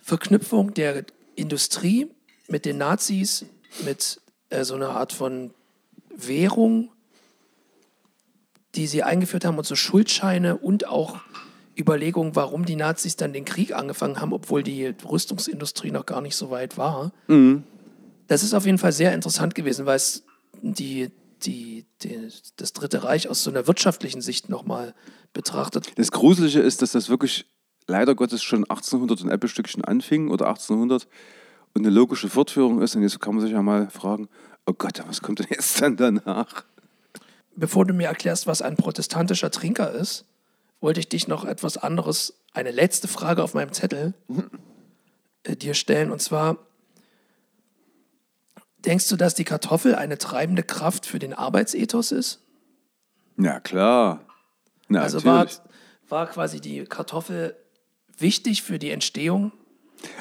Verknüpfung 0.00 0.72
der 0.72 1.04
Industrie 1.34 2.06
mit 2.46 2.64
den 2.64 2.78
Nazis, 2.78 3.46
mit 3.84 4.20
äh, 4.50 4.62
so 4.62 4.76
einer 4.76 4.90
Art 4.90 5.12
von 5.12 5.52
Währung, 6.14 6.92
die 8.76 8.86
sie 8.86 9.02
eingeführt 9.02 9.44
haben 9.44 9.58
und 9.58 9.66
so 9.66 9.74
Schuldscheine 9.74 10.56
und 10.56 10.86
auch 10.86 11.18
Überlegungen, 11.78 12.36
warum 12.36 12.64
die 12.64 12.76
Nazis 12.76 13.16
dann 13.16 13.32
den 13.32 13.44
Krieg 13.44 13.74
angefangen 13.74 14.20
haben, 14.20 14.32
obwohl 14.32 14.62
die 14.62 14.94
Rüstungsindustrie 15.08 15.90
noch 15.90 16.06
gar 16.06 16.20
nicht 16.20 16.36
so 16.36 16.50
weit 16.50 16.78
war. 16.78 17.12
Das 18.26 18.42
ist 18.42 18.54
auf 18.54 18.66
jeden 18.66 18.78
Fall 18.78 18.92
sehr 18.92 19.12
interessant 19.12 19.54
gewesen, 19.54 19.86
weil 19.86 19.96
es 19.96 20.24
die, 20.62 21.10
die, 21.42 21.84
die, 22.02 22.28
das 22.56 22.72
Dritte 22.72 23.04
Reich 23.04 23.28
aus 23.28 23.42
so 23.42 23.50
einer 23.50 23.66
wirtschaftlichen 23.66 24.20
Sicht 24.20 24.48
nochmal 24.48 24.94
betrachtet. 25.32 25.92
Das 25.96 26.10
Gruselige 26.10 26.60
ist, 26.60 26.82
dass 26.82 26.92
das 26.92 27.08
wirklich 27.08 27.46
leider 27.86 28.14
Gottes 28.14 28.42
schon 28.42 28.64
1800 28.64 29.22
ein 29.22 29.30
Äppelstückchen 29.30 29.84
anfing 29.84 30.30
oder 30.30 30.46
1800 30.46 31.06
und 31.74 31.82
eine 31.82 31.94
logische 31.94 32.28
Fortführung 32.28 32.80
ist. 32.80 32.96
Und 32.96 33.02
jetzt 33.02 33.20
kann 33.20 33.34
man 33.34 33.44
sich 33.44 33.52
ja 33.52 33.62
mal 33.62 33.90
fragen, 33.90 34.28
oh 34.66 34.72
Gott, 34.72 35.02
was 35.06 35.20
kommt 35.20 35.40
denn 35.40 35.48
jetzt 35.50 35.82
dann 35.82 35.96
danach? 35.96 36.64
Bevor 37.56 37.84
du 37.84 37.94
mir 37.94 38.08
erklärst, 38.08 38.46
was 38.46 38.62
ein 38.62 38.76
protestantischer 38.76 39.50
Trinker 39.50 39.92
ist, 39.92 40.24
wollte 40.84 41.00
ich 41.00 41.08
dich 41.08 41.28
noch 41.28 41.46
etwas 41.46 41.78
anderes, 41.78 42.34
eine 42.52 42.70
letzte 42.70 43.08
Frage 43.08 43.42
auf 43.42 43.54
meinem 43.54 43.72
Zettel 43.72 44.12
äh, 45.42 45.56
dir 45.56 45.72
stellen. 45.72 46.10
Und 46.12 46.20
zwar, 46.20 46.58
denkst 48.84 49.08
du, 49.08 49.16
dass 49.16 49.34
die 49.34 49.44
Kartoffel 49.44 49.94
eine 49.94 50.18
treibende 50.18 50.62
Kraft 50.62 51.06
für 51.06 51.18
den 51.18 51.32
Arbeitsethos 51.32 52.12
ist? 52.12 52.42
Na 53.36 53.60
klar. 53.60 54.24
Na, 54.88 55.00
Also 55.00 55.24
war, 55.24 55.44
natürlich. 55.44 55.60
war 56.08 56.26
quasi 56.28 56.60
die 56.60 56.84
Kartoffel 56.84 57.56
wichtig 58.18 58.62
für 58.62 58.78
die 58.78 58.90
Entstehung 58.90 59.52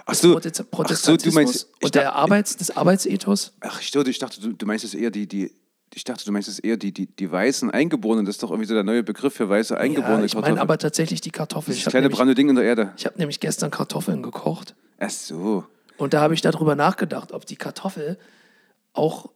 Ach 0.06 0.14
des 0.14 0.22
so, 0.22 0.32
Prote- 0.38 0.50
ach 0.50 0.56
so, 0.56 0.64
Protestantismus 0.64 1.34
du 1.34 1.40
meinst, 1.42 1.84
und 1.84 1.96
der 1.96 2.04
dachte- 2.06 2.16
Arbeits, 2.16 2.56
des 2.56 2.76
Arbeitsethos? 2.78 3.52
Ach, 3.60 3.82
ich 3.82 3.92
dachte, 3.92 4.10
ich 4.10 4.18
dachte 4.20 4.40
du, 4.40 4.54
du 4.54 4.66
meinst 4.66 4.86
es 4.86 4.94
eher 4.94 5.12
die, 5.12 5.28
die, 5.28 5.52
ich 5.96 6.04
dachte, 6.04 6.26
du 6.26 6.32
meinst 6.32 6.48
es 6.50 6.60
eher 6.60 6.78
die, 6.78 6.92
die, 6.92 7.06
die 7.08 7.32
weißen 7.32 7.70
Eingeborenen. 7.72 8.26
Das 8.26 8.36
ist 8.36 8.44
doch 8.44 8.50
irgendwie 8.52 8.68
so 8.68 8.74
der 8.74 8.84
neue 8.84 9.04
Begriff 9.04 9.34
für 9.34 9.48
weiße 9.50 9.78
Eingeborene. 9.78 10.20
Ja, 10.20 10.26
ich 10.26 10.34
meine 10.34 10.44
Kartoffeln. 10.46 10.60
aber 10.62 10.78
tatsächlich 10.78 11.22
die 11.22 11.32
Kartoffel. 11.32 11.74
das 11.74 11.82
habe 11.84 11.92
kleine 11.92 12.06
nämlich, 12.06 12.18
braune 12.18 12.36
Ding 12.36 12.50
in 12.50 12.56
der 12.56 12.64
Erde. 12.66 12.94
ich 12.98 13.06
hab 13.06 13.18
nämlich 13.18 13.40
gestern 13.40 13.72
Kartoffeln 13.72 14.24
gekocht 14.24 14.76
Ach 15.00 15.10
so. 15.10 15.66
und 15.98 16.14
da 16.14 16.22
habe 16.22 16.34
ich 16.34 16.42
darüber 16.42 16.76
nachgedacht, 16.76 17.32
ob 17.32 17.46
die 17.46 17.56
Kartoffel 17.56 18.18
auch 18.94 19.30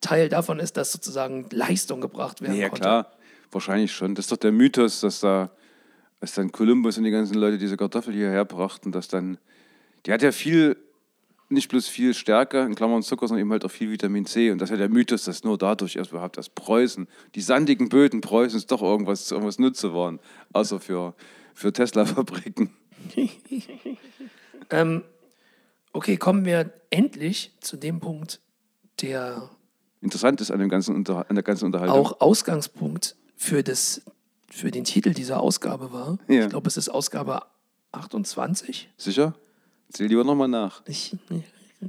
Teil 0.00 0.28
davon 0.28 0.58
ist, 0.60 0.76
dass 0.76 0.92
sozusagen 0.92 1.46
Leistung 1.50 2.00
gebracht 2.00 2.42
werden 2.42 2.54
Ja, 2.56 2.68
konnte. 2.68 2.82
klar. 2.82 3.12
Wahrscheinlich 3.50 3.92
schon. 3.92 4.14
Das 4.14 4.24
ist 4.26 4.32
doch 4.32 4.36
der 4.36 4.52
Mythos, 4.52 5.00
dass 5.00 5.20
da, 5.20 5.50
dass 6.20 6.34
dann 6.34 6.50
Kolumbus 6.52 6.98
und 6.98 7.04
die 7.04 7.10
ganzen 7.10 7.34
Leute 7.34 7.56
diese 7.58 7.76
Kartoffel 7.76 8.12
hierher 8.12 8.44
brachten, 8.44 8.90
dass 8.92 9.08
dann, 9.08 9.38
die 10.04 10.12
hat 10.12 10.20
ja 10.22 10.32
viel, 10.32 10.76
nicht 11.48 11.68
bloß 11.68 11.88
viel 11.88 12.14
Stärke, 12.14 12.60
in 12.60 12.74
Klammern 12.74 13.02
Zucker, 13.02 13.28
sondern 13.28 13.42
eben 13.42 13.52
halt 13.52 13.64
auch 13.64 13.70
viel 13.70 13.90
Vitamin 13.90 14.26
C. 14.26 14.50
Und 14.50 14.58
das 14.58 14.70
ist 14.70 14.72
ja 14.72 14.78
der 14.78 14.88
Mythos, 14.88 15.24
dass 15.24 15.44
nur 15.44 15.58
dadurch 15.58 15.96
erst 15.96 16.10
überhaupt 16.10 16.36
das 16.36 16.48
Preußen, 16.48 17.06
die 17.34 17.40
sandigen 17.40 17.88
Böden 17.88 18.20
Preußens 18.20 18.66
doch 18.66 18.82
irgendwas, 18.82 19.30
irgendwas 19.30 19.58
Nutze 19.58 19.94
waren, 19.94 20.20
außer 20.52 20.80
für, 20.80 21.14
für 21.54 21.72
Tesla-Fabriken. 21.72 22.70
Ähm, 24.70 25.02
okay, 25.92 26.16
kommen 26.16 26.44
wir 26.46 26.72
endlich 26.90 27.52
zu 27.60 27.76
dem 27.76 28.00
Punkt, 28.00 28.40
der 29.02 29.50
Interessant 30.00 30.40
ist 30.40 30.50
an, 30.50 30.58
dem 30.58 30.68
ganzen 30.68 30.94
Unter 30.94 31.28
an 31.28 31.34
der 31.34 31.42
ganzen 31.42 31.64
Unterhaltung. 31.64 31.96
auch 31.96 32.20
Ausgangspunkt 32.20 33.16
für, 33.36 33.62
das, 33.62 34.02
für 34.50 34.70
den 34.70 34.84
Titel 34.84 35.14
dieser 35.14 35.40
Ausgabe 35.40 35.92
war. 35.92 36.18
Ja. 36.28 36.44
Ich 36.44 36.48
glaube, 36.50 36.68
es 36.68 36.76
ist 36.76 36.90
Ausgabe 36.90 37.42
28. 37.92 38.90
Sicher? 38.98 39.34
Zähl 39.94 40.08
lieber 40.08 40.24
nochmal 40.24 40.48
nach. 40.48 40.82
Ich, 40.86 41.16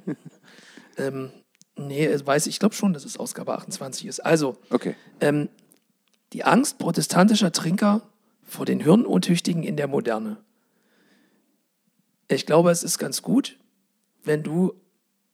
ähm, 0.97 1.31
nee, 1.75 2.05
es 2.05 2.25
weiß 2.25 2.47
ich 2.47 2.59
glaube 2.59 2.75
schon, 2.75 2.93
dass 2.93 3.03
es 3.05 3.17
Ausgabe 3.17 3.53
28 3.53 4.05
ist. 4.05 4.19
Also, 4.21 4.57
Okay. 4.69 4.95
ähm, 5.19 5.49
die 6.33 6.43
Angst 6.43 6.77
protestantischer 6.77 7.51
Trinker 7.51 8.01
vor 8.43 8.65
den 8.65 8.79
Hirnuntüchtigen 8.79 9.63
in 9.63 9.75
der 9.77 9.87
Moderne. 9.87 10.37
Ich 12.27 12.45
glaube, 12.45 12.71
es 12.71 12.83
ist 12.83 12.97
ganz 12.97 13.21
gut, 13.21 13.57
wenn 14.23 14.43
du 14.43 14.73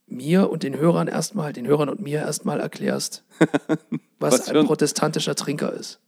mir 0.07 0.49
und 0.49 0.63
den 0.63 0.75
Hörern 0.77 1.07
erstmal, 1.07 1.53
den 1.53 1.65
Hörern 1.67 1.87
und 1.89 2.01
mir 2.01 2.19
erstmal 2.19 2.59
erklärst, 2.59 3.23
was, 4.19 4.33
Was 4.33 4.49
ein 4.49 4.57
ein- 4.57 4.65
protestantischer 4.65 5.35
Trinker 5.35 5.71
ist. 5.73 5.99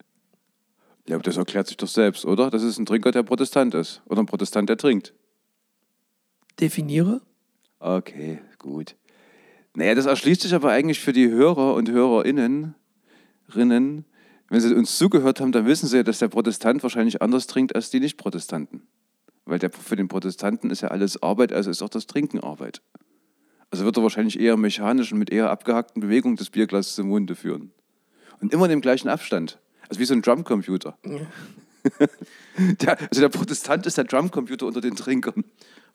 Ja, 1.07 1.15
aber 1.15 1.23
das 1.23 1.35
erklärt 1.35 1.67
sich 1.67 1.75
doch 1.77 1.87
selbst, 1.89 2.25
oder? 2.25 2.49
Das 2.49 2.63
ist 2.63 2.77
ein 2.79 2.85
Trinker, 2.85 3.11
der 3.11 3.23
Protestant 3.23 3.73
ist. 3.73 4.01
Oder 4.05 4.21
ein 4.21 4.25
Protestant, 4.25 4.69
der 4.69 4.77
trinkt. 4.77 5.13
Definiere. 6.59 7.21
Okay, 7.79 8.39
gut. 8.59 8.95
Naja, 9.75 9.95
das 9.95 10.05
erschließt 10.05 10.41
sich 10.41 10.53
aber 10.53 10.71
eigentlich 10.71 10.99
für 10.99 11.13
die 11.13 11.29
Hörer 11.29 11.73
und 11.73 11.89
Hörerinnen, 11.89 12.75
Rinnen. 13.55 14.05
wenn 14.49 14.61
sie 14.61 14.73
uns 14.73 14.97
zugehört 14.97 15.41
haben, 15.41 15.51
dann 15.51 15.65
wissen 15.65 15.87
sie 15.87 15.97
ja, 15.97 16.03
dass 16.03 16.19
der 16.19 16.27
Protestant 16.27 16.83
wahrscheinlich 16.83 17.21
anders 17.21 17.47
trinkt 17.47 17.75
als 17.75 17.89
die 17.89 17.99
Nicht-Protestanten. 17.99 18.83
Weil 19.45 19.59
der, 19.59 19.71
für 19.71 19.95
den 19.95 20.07
Protestanten 20.07 20.69
ist 20.69 20.81
ja 20.81 20.89
alles 20.89 21.21
Arbeit, 21.21 21.51
also 21.51 21.69
ist 21.69 21.81
auch 21.81 21.89
das 21.89 22.07
Trinken 22.07 22.39
Arbeit. 22.39 22.81
Also 23.71 23.85
wird 23.85 23.97
er 23.97 24.03
wahrscheinlich 24.03 24.39
eher 24.39 24.55
mechanisch 24.55 25.11
und 25.11 25.17
mit 25.17 25.31
eher 25.31 25.49
abgehackten 25.49 26.01
Bewegungen 26.01 26.35
das 26.35 26.51
Bierglas 26.51 26.93
zum 26.93 27.07
Munde 27.07 27.35
führen. 27.35 27.71
Und 28.39 28.53
immer 28.53 28.65
in 28.65 28.71
dem 28.71 28.81
gleichen 28.81 29.09
Abstand. 29.09 29.59
Also 29.89 29.99
wie 29.99 30.05
so 30.05 30.13
ein 30.13 30.21
Drumcomputer. 30.21 30.97
der, 32.57 32.99
also 32.99 33.21
der 33.21 33.29
Protestant 33.29 33.85
ist 33.87 33.97
der 33.97 34.03
Drumcomputer 34.03 34.67
unter 34.67 34.79
den 34.79 34.95
Trinkern. 34.95 35.43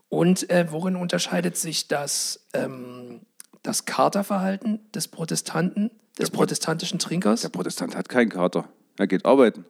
Und 0.09 0.49
äh, 0.51 0.71
worin 0.71 0.97
unterscheidet 0.97 1.57
sich 1.57 1.89
das, 1.89 2.47
ähm, 2.55 3.21
das 3.63 3.85
Katerverhalten 3.85 4.81
des 4.93 5.09
Protestanten, 5.09 5.91
des 6.19 6.31
protestantischen 6.31 6.99
Trinkers? 6.99 7.43
Der 7.43 7.51
Protestant 7.51 7.95
hat 7.95 8.09
keinen 8.09 8.31
Kater. 8.31 8.69
Er 8.97 9.07
geht 9.07 9.27
arbeiten. 9.27 9.65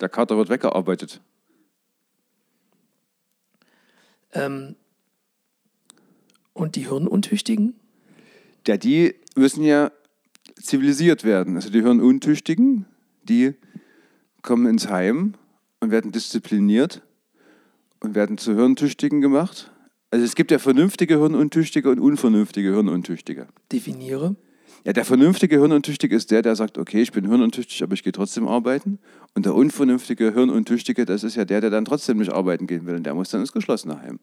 Der 0.00 0.08
Kater 0.08 0.36
wird 0.36 0.48
weggearbeitet. 0.48 1.20
Ähm, 4.32 4.74
und 6.52 6.76
die 6.76 6.88
Hirnuntüchtigen? 6.88 7.78
Ja, 8.66 8.76
die 8.76 9.14
müssen 9.36 9.62
ja 9.62 9.92
zivilisiert 10.60 11.24
werden. 11.24 11.56
Also 11.56 11.70
die 11.70 11.82
Hirnuntüchtigen, 11.82 12.86
die 13.22 13.54
kommen 14.42 14.66
ins 14.66 14.88
Heim 14.88 15.34
und 15.80 15.90
werden 15.90 16.12
diszipliniert 16.12 17.02
und 18.04 18.14
werden 18.14 18.38
zu 18.38 18.54
Hirntüchtigen 18.54 19.20
gemacht. 19.20 19.72
Also 20.10 20.24
es 20.24 20.34
gibt 20.36 20.50
ja 20.50 20.58
vernünftige 20.58 21.18
Hirnuntüchtige 21.18 21.90
und 21.90 21.98
unvernünftige 21.98 22.72
Hirnuntüchtige. 22.72 23.48
Definiere. 23.72 24.36
Ja, 24.84 24.92
der 24.92 25.04
vernünftige 25.04 25.58
Hirnuntüchtige 25.58 26.14
ist 26.14 26.30
der, 26.30 26.42
der 26.42 26.54
sagt, 26.56 26.76
okay, 26.76 27.00
ich 27.00 27.10
bin 27.10 27.26
hirnuntüchtig, 27.26 27.82
aber 27.82 27.94
ich 27.94 28.02
gehe 28.02 28.12
trotzdem 28.12 28.46
arbeiten. 28.46 28.98
Und 29.34 29.46
der 29.46 29.54
unvernünftige 29.54 30.34
Hirnuntüchtige, 30.34 31.06
das 31.06 31.24
ist 31.24 31.36
ja 31.36 31.46
der, 31.46 31.62
der 31.62 31.70
dann 31.70 31.86
trotzdem 31.86 32.18
nicht 32.18 32.30
arbeiten 32.30 32.66
gehen 32.66 32.84
will. 32.86 32.94
Und 32.94 33.04
der 33.04 33.14
muss 33.14 33.30
dann 33.30 33.40
ins 33.40 33.52
geschlossene 33.52 33.98
Heim. 33.98 34.20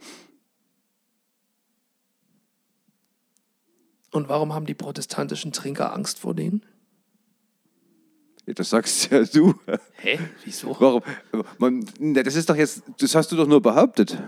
Und 4.11 4.29
warum 4.29 4.53
haben 4.53 4.65
die 4.65 4.75
protestantischen 4.75 5.51
Trinker 5.51 5.93
Angst 5.93 6.19
vor 6.19 6.35
denen? 6.35 6.63
Das 8.55 8.69
sagst 8.69 9.11
ja 9.11 9.23
du. 9.23 9.53
Hä? 9.97 10.19
Wieso? 10.43 10.75
Warum? 10.79 11.01
Man, 11.57 11.85
das 12.13 12.35
ist 12.35 12.49
doch 12.49 12.55
jetzt, 12.55 12.83
das 12.99 13.15
hast 13.15 13.31
du 13.31 13.35
doch 13.35 13.47
nur 13.47 13.61
behauptet. 13.61 14.21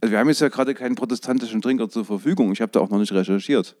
Also 0.00 0.12
wir 0.12 0.18
haben 0.18 0.28
jetzt 0.28 0.40
ja 0.40 0.48
gerade 0.48 0.74
keinen 0.74 0.94
protestantischen 0.94 1.62
Trinker 1.62 1.88
zur 1.88 2.04
Verfügung. 2.04 2.52
Ich 2.52 2.60
habe 2.60 2.72
da 2.72 2.80
auch 2.80 2.90
noch 2.90 2.98
nicht 2.98 3.12
recherchiert. 3.12 3.76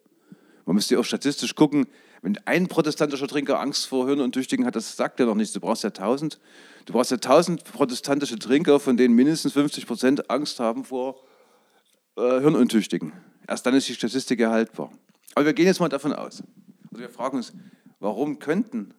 Man 0.66 0.76
müsste 0.76 0.94
ja 0.94 1.00
auch 1.00 1.04
statistisch 1.04 1.54
gucken, 1.56 1.86
wenn 2.22 2.38
ein 2.44 2.68
protestantischer 2.68 3.26
Trinker 3.26 3.58
Angst 3.58 3.86
vor 3.86 4.06
Hirnuntüchtigen 4.06 4.64
hat, 4.64 4.76
das 4.76 4.96
sagt 4.96 5.18
ja 5.18 5.26
noch 5.26 5.34
nichts. 5.34 5.52
Du 5.52 5.58
brauchst 5.58 5.82
ja 5.82 5.90
tausend. 5.90 6.38
Du 6.86 6.92
brauchst 6.92 7.10
ja 7.10 7.16
tausend 7.16 7.64
protestantische 7.64 8.38
Trinker, 8.38 8.78
von 8.78 8.96
denen 8.96 9.14
mindestens 9.14 9.54
50 9.54 9.86
Prozent 9.86 10.30
Angst 10.30 10.60
haben 10.60 10.84
vor 10.84 11.16
äh, 12.16 12.40
Hirnuntüchtigen. 12.40 13.12
Erst 13.48 13.66
dann 13.66 13.74
ist 13.74 13.88
die 13.88 13.94
Statistik 13.94 14.38
erhaltbar. 14.38 14.92
Aber 15.34 15.46
wir 15.46 15.52
gehen 15.52 15.66
jetzt 15.66 15.80
mal 15.80 15.88
davon 15.88 16.12
aus. 16.12 16.44
Also 16.90 17.02
wir 17.02 17.08
fragen 17.08 17.38
uns, 17.38 17.52
warum 17.98 18.38
könnten, 18.38 18.94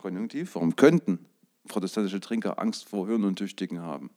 konjunktiv, 0.00 0.54
warum 0.54 0.76
könnten 0.76 1.26
protestantische 1.68 2.20
Trinker 2.20 2.58
Angst 2.58 2.88
vor 2.88 3.06
Hirnuntüchtigen 3.06 3.80
haben? 3.80 4.10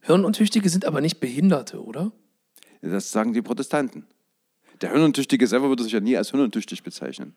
Hirnuntüchtige 0.00 0.68
sind 0.68 0.84
aber 0.84 1.00
nicht 1.00 1.20
Behinderte, 1.20 1.82
oder? 1.82 2.12
Das 2.80 3.12
sagen 3.12 3.32
die 3.32 3.42
Protestanten. 3.42 4.06
Der 4.80 4.90
Hirnuntüchtige 4.90 5.46
selber 5.46 5.68
würde 5.68 5.84
sich 5.84 5.92
ja 5.92 6.00
nie 6.00 6.16
als 6.16 6.30
hirnuntüchtig 6.30 6.82
bezeichnen. 6.82 7.34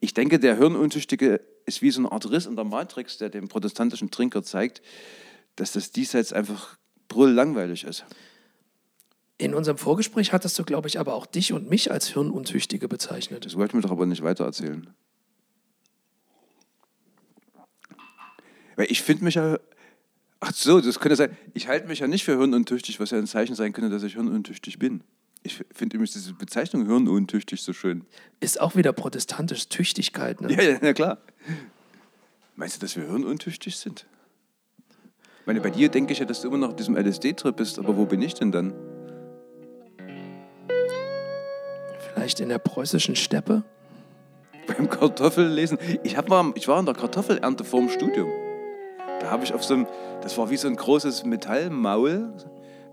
Ich 0.00 0.14
denke, 0.14 0.38
der 0.38 0.56
Hirnuntüchtige 0.56 1.40
ist 1.66 1.82
wie 1.82 1.90
so 1.90 2.00
eine 2.00 2.12
Art 2.12 2.30
Riss 2.30 2.46
in 2.46 2.56
der 2.56 2.64
Matrix, 2.64 3.18
der 3.18 3.28
dem 3.28 3.48
protestantischen 3.48 4.10
Trinker 4.10 4.42
zeigt, 4.42 4.82
dass 5.56 5.72
das 5.72 5.92
diesseits 5.92 6.32
einfach 6.32 6.78
brülllangweilig 7.08 7.84
ist. 7.84 8.04
In 9.36 9.54
unserem 9.54 9.78
Vorgespräch 9.78 10.32
hattest 10.32 10.58
du, 10.58 10.64
glaube 10.64 10.88
ich, 10.88 10.98
aber 10.98 11.14
auch 11.14 11.26
dich 11.26 11.52
und 11.52 11.68
mich 11.68 11.90
als 11.90 12.08
Hirnuntüchtige 12.08 12.88
bezeichnet. 12.88 13.44
Das 13.44 13.56
wollten 13.56 13.74
wir 13.74 13.82
doch 13.82 13.90
aber 13.90 14.06
nicht 14.06 14.22
weitererzählen. 14.22 14.88
Weil 18.78 18.86
ich 18.90 19.02
finde 19.02 19.24
mich 19.24 19.34
ja. 19.34 19.58
Ach 20.38 20.52
so, 20.54 20.80
das 20.80 21.00
könnte 21.00 21.16
sein. 21.16 21.36
Ich 21.52 21.66
halte 21.66 21.88
mich 21.88 21.98
ja 21.98 22.06
nicht 22.06 22.24
für 22.24 22.38
hirnuntüchtig, 22.38 23.00
was 23.00 23.10
ja 23.10 23.18
ein 23.18 23.26
Zeichen 23.26 23.56
sein 23.56 23.72
könnte, 23.72 23.90
dass 23.90 24.04
ich 24.04 24.14
hirnuntüchtig 24.14 24.78
bin. 24.78 25.02
Ich 25.42 25.64
finde 25.74 25.96
übrigens 25.96 26.12
diese 26.12 26.32
Bezeichnung 26.32 26.86
hirnuntüchtig 26.86 27.60
so 27.60 27.72
schön. 27.72 28.04
Ist 28.38 28.60
auch 28.60 28.76
wieder 28.76 28.92
protestantisch 28.92 29.68
Tüchtigkeit, 29.68 30.40
ne? 30.40 30.52
Ja, 30.52 30.62
ja, 30.62 30.78
na 30.80 30.92
klar. 30.92 31.18
Meinst 32.54 32.76
du, 32.76 32.80
dass 32.80 32.94
wir 32.94 33.04
hirnuntüchtig 33.04 33.76
sind? 33.76 34.06
Ich 35.40 35.46
meine, 35.46 35.60
bei 35.60 35.70
dir 35.70 35.88
denke 35.88 36.12
ich 36.12 36.20
ja, 36.20 36.24
dass 36.24 36.42
du 36.42 36.48
immer 36.48 36.58
noch 36.58 36.68
auf 36.68 36.76
diesem 36.76 36.96
LSD-Trip 36.96 37.56
bist, 37.56 37.80
aber 37.80 37.96
wo 37.96 38.06
bin 38.06 38.22
ich 38.22 38.34
denn 38.34 38.52
dann? 38.52 38.74
Vielleicht 42.14 42.38
in 42.38 42.48
der 42.48 42.58
preußischen 42.58 43.16
Steppe? 43.16 43.64
Beim 44.68 44.88
Kartoffellesen. 44.88 45.78
Ich, 46.04 46.16
hab 46.16 46.28
mal, 46.28 46.52
ich 46.54 46.68
war 46.68 46.78
in 46.78 46.86
der 46.86 46.94
Kartoffelernte 46.94 47.64
vorm 47.64 47.88
Studium. 47.88 48.30
Da 49.20 49.30
habe 49.30 49.44
ich 49.44 49.52
auf 49.52 49.64
so 49.64 49.74
einem, 49.74 49.86
das 50.22 50.38
war 50.38 50.50
wie 50.50 50.56
so 50.56 50.68
ein 50.68 50.76
großes 50.76 51.24
Metallmaul, 51.24 52.32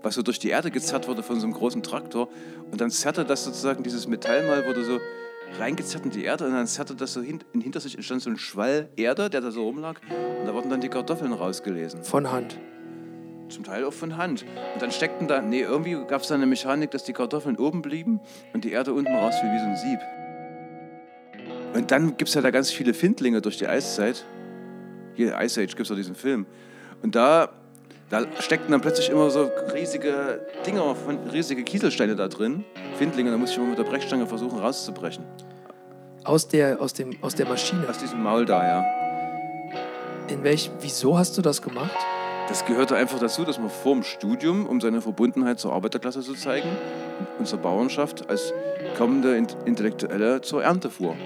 was 0.02 0.14
so 0.14 0.22
durch 0.22 0.38
die 0.38 0.50
Erde 0.50 0.70
gezerrt 0.70 1.08
wurde 1.08 1.22
von 1.22 1.38
so 1.40 1.46
einem 1.46 1.54
großen 1.54 1.82
Traktor. 1.82 2.28
Und 2.70 2.80
dann 2.80 2.90
zerrte 2.90 3.24
das 3.24 3.44
sozusagen, 3.44 3.82
dieses 3.82 4.06
Metallmaul 4.06 4.66
wurde 4.66 4.84
so 4.84 4.98
reingezerrt 5.58 6.04
in 6.04 6.10
die 6.10 6.24
Erde 6.24 6.46
und 6.46 6.52
dann 6.52 6.66
zerrte 6.66 6.94
das 6.94 7.12
so 7.12 7.22
hin, 7.22 7.40
in 7.52 7.60
hinter 7.60 7.80
sich 7.80 7.94
entstand 7.94 8.22
so 8.22 8.30
ein 8.30 8.36
Schwall 8.36 8.88
Erde, 8.96 9.30
der 9.30 9.40
da 9.40 9.50
so 9.50 9.62
rumlag. 9.62 10.00
Und 10.40 10.46
da 10.46 10.54
wurden 10.54 10.70
dann 10.70 10.80
die 10.80 10.88
Kartoffeln 10.88 11.32
rausgelesen. 11.32 12.02
Von 12.02 12.30
Hand. 12.30 12.58
Zum 13.48 13.62
Teil 13.62 13.84
auch 13.84 13.92
von 13.92 14.16
Hand. 14.16 14.44
Und 14.74 14.82
dann 14.82 14.90
steckten 14.90 15.28
da, 15.28 15.40
nee, 15.40 15.62
irgendwie 15.62 15.96
gab 16.08 16.22
es 16.22 16.28
da 16.28 16.34
eine 16.34 16.46
Mechanik, 16.46 16.90
dass 16.90 17.04
die 17.04 17.12
Kartoffeln 17.12 17.56
oben 17.56 17.80
blieben 17.80 18.20
und 18.52 18.64
die 18.64 18.72
Erde 18.72 18.92
unten 18.92 19.14
raus 19.14 19.34
wie, 19.42 19.46
wie 19.46 19.58
so 19.58 19.66
ein 19.66 19.76
Sieb. 19.76 20.00
Und 21.74 21.90
dann 21.90 22.16
gibt 22.16 22.28
es 22.28 22.34
ja 22.34 22.40
da 22.40 22.50
ganz 22.50 22.70
viele 22.70 22.94
Findlinge 22.94 23.40
durch 23.40 23.58
die 23.58 23.68
Eiszeit. 23.68 24.24
Hier, 25.16 25.36
Ice 25.40 25.60
Age 25.60 25.74
gibt 25.74 25.80
es 25.80 25.88
ja 25.88 25.96
diesen 25.96 26.14
Film. 26.14 26.46
Und 27.02 27.14
da, 27.14 27.48
da 28.10 28.24
steckten 28.38 28.70
dann 28.70 28.82
plötzlich 28.82 29.08
immer 29.08 29.30
so 29.30 29.50
riesige 29.74 30.46
Dinger, 30.66 30.94
riesige 31.32 31.64
Kieselsteine 31.64 32.14
da 32.14 32.28
drin. 32.28 32.64
Findlinge, 32.98 33.30
da 33.30 33.38
musste 33.38 33.54
ich 33.54 33.58
immer 33.58 33.70
mit 33.70 33.78
der 33.78 33.84
Brechstange 33.84 34.26
versuchen 34.26 34.58
rauszubrechen. 34.58 35.24
Aus 36.22 36.48
der, 36.48 36.80
aus, 36.80 36.92
dem, 36.92 37.16
aus 37.22 37.34
der 37.34 37.46
Maschine. 37.46 37.88
Aus 37.88 37.98
diesem 37.98 38.22
Maul 38.22 38.44
da, 38.44 38.66
ja. 38.66 38.84
In 40.28 40.44
welch, 40.44 40.70
wieso 40.80 41.16
hast 41.16 41.38
du 41.38 41.42
das 41.42 41.62
gemacht? 41.62 41.96
Das 42.48 42.64
gehörte 42.64 42.94
einfach 42.94 43.18
dazu, 43.18 43.44
dass 43.44 43.58
man 43.58 43.70
vor 43.70 43.94
dem 43.94 44.02
Studium, 44.02 44.66
um 44.66 44.80
seine 44.80 45.00
Verbundenheit 45.00 45.58
zur 45.58 45.72
Arbeiterklasse 45.72 46.20
zu 46.20 46.34
zeigen, 46.34 46.68
und 47.38 47.48
zur 47.48 47.58
Bauernschaft 47.58 48.28
als 48.28 48.52
kommende 48.98 49.36
Int- 49.36 49.56
Intellektuelle 49.64 50.42
zur 50.42 50.62
Ernte 50.62 50.90
fuhr. 50.90 51.16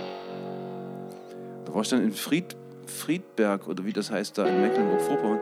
Da 1.64 1.74
war 1.74 1.82
ich 1.82 1.88
dann 1.88 2.02
in 2.02 2.12
Fried, 2.12 2.56
Friedberg, 2.90 3.68
oder 3.68 3.84
wie 3.84 3.92
das 3.92 4.10
heißt, 4.10 4.36
da 4.36 4.46
in 4.46 4.60
Mecklenburg-Vorpommern. 4.60 5.40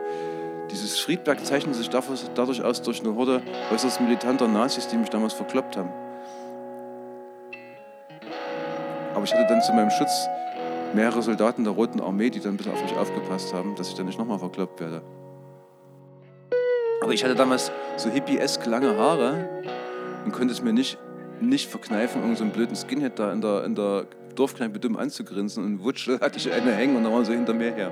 Dieses 0.71 0.99
Friedberg 0.99 1.43
zeichnet 1.45 1.75
sich 1.75 1.89
dadurch 1.89 2.61
aus 2.63 2.81
durch 2.81 3.01
eine 3.01 3.15
Horde 3.15 3.41
äußerst 3.71 4.01
militanter 4.01 4.47
Nazis, 4.47 4.87
die 4.87 4.97
mich 4.97 5.09
damals 5.09 5.33
verkloppt 5.33 5.75
haben. 5.77 5.89
Aber 9.15 9.23
ich 9.23 9.33
hatte 9.33 9.47
dann 9.47 9.61
zu 9.61 9.73
meinem 9.73 9.89
Schutz 9.89 10.27
mehrere 10.93 11.21
Soldaten 11.21 11.63
der 11.63 11.73
Roten 11.73 11.99
Armee, 11.99 12.29
die 12.29 12.39
dann 12.39 12.53
ein 12.53 12.57
bisschen 12.57 12.73
auf 12.73 12.81
mich 12.81 12.95
aufgepasst 12.95 13.53
haben, 13.53 13.75
dass 13.75 13.89
ich 13.89 13.95
dann 13.95 14.05
nicht 14.05 14.19
nochmal 14.19 14.39
verkloppt 14.39 14.79
werde. 14.79 15.01
Aber 17.01 17.13
ich 17.13 17.23
hatte 17.23 17.35
damals 17.35 17.71
so 17.97 18.09
hippiesk 18.09 18.65
lange 18.65 18.97
Haare 18.97 19.49
und 20.25 20.31
konnte 20.31 20.53
es 20.53 20.61
mir 20.61 20.73
nicht, 20.73 20.97
nicht 21.41 21.69
verkneifen, 21.69 22.21
irgendeinen 22.21 22.51
so 22.51 22.55
blöden 22.55 22.75
Skinhead 22.75 23.17
da 23.17 23.31
in 23.33 23.41
der, 23.41 23.63
in 23.63 23.75
der 23.75 24.05
Dorfkneipe 24.39 24.79
dumm 24.79 24.95
anzugrinsen. 24.95 25.65
Und 25.65 25.83
wutsch 25.83 26.07
hatte 26.07 26.37
ich 26.37 26.51
eine 26.51 26.71
hängen 26.71 26.95
und 26.95 27.03
da 27.03 27.11
waren 27.11 27.25
sie 27.25 27.33
hinter 27.33 27.53
mir 27.53 27.73
her. 27.73 27.91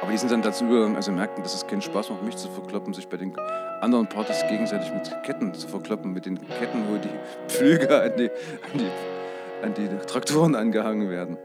Aber 0.00 0.12
die 0.12 0.18
sind 0.18 0.30
dann 0.30 0.42
dazu 0.42 0.64
übergegangen, 0.64 0.96
also 0.96 1.12
merkten, 1.12 1.42
dass 1.42 1.54
es 1.54 1.66
keinen 1.66 1.82
Spaß 1.82 2.10
macht, 2.10 2.22
mich 2.22 2.36
zu 2.36 2.48
verkloppen, 2.48 2.94
sich 2.94 3.08
bei 3.08 3.16
den 3.16 3.36
anderen 3.80 4.08
Partys 4.08 4.42
gegenseitig 4.48 4.92
mit 4.92 5.10
Ketten 5.24 5.52
zu 5.52 5.68
verkloppen, 5.68 6.12
mit 6.12 6.26
den 6.26 6.38
Ketten, 6.38 6.84
wo 6.88 6.96
die 6.96 7.10
Pflüge 7.48 8.02
an 8.02 8.12
die, 8.16 8.30
an 8.30 8.78
die, 8.78 9.64
an 9.64 9.74
die 9.74 10.06
Traktoren 10.06 10.54
angehangen 10.54 11.10
werden. 11.10 11.36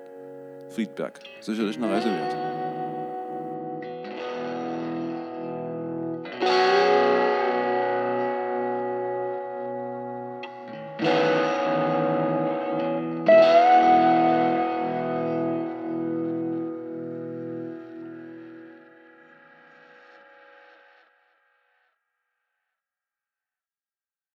Friedberg, 0.70 1.20
sicherlich 1.42 1.78
eine 1.78 1.90
Reise 1.90 2.10
wert. 2.10 2.51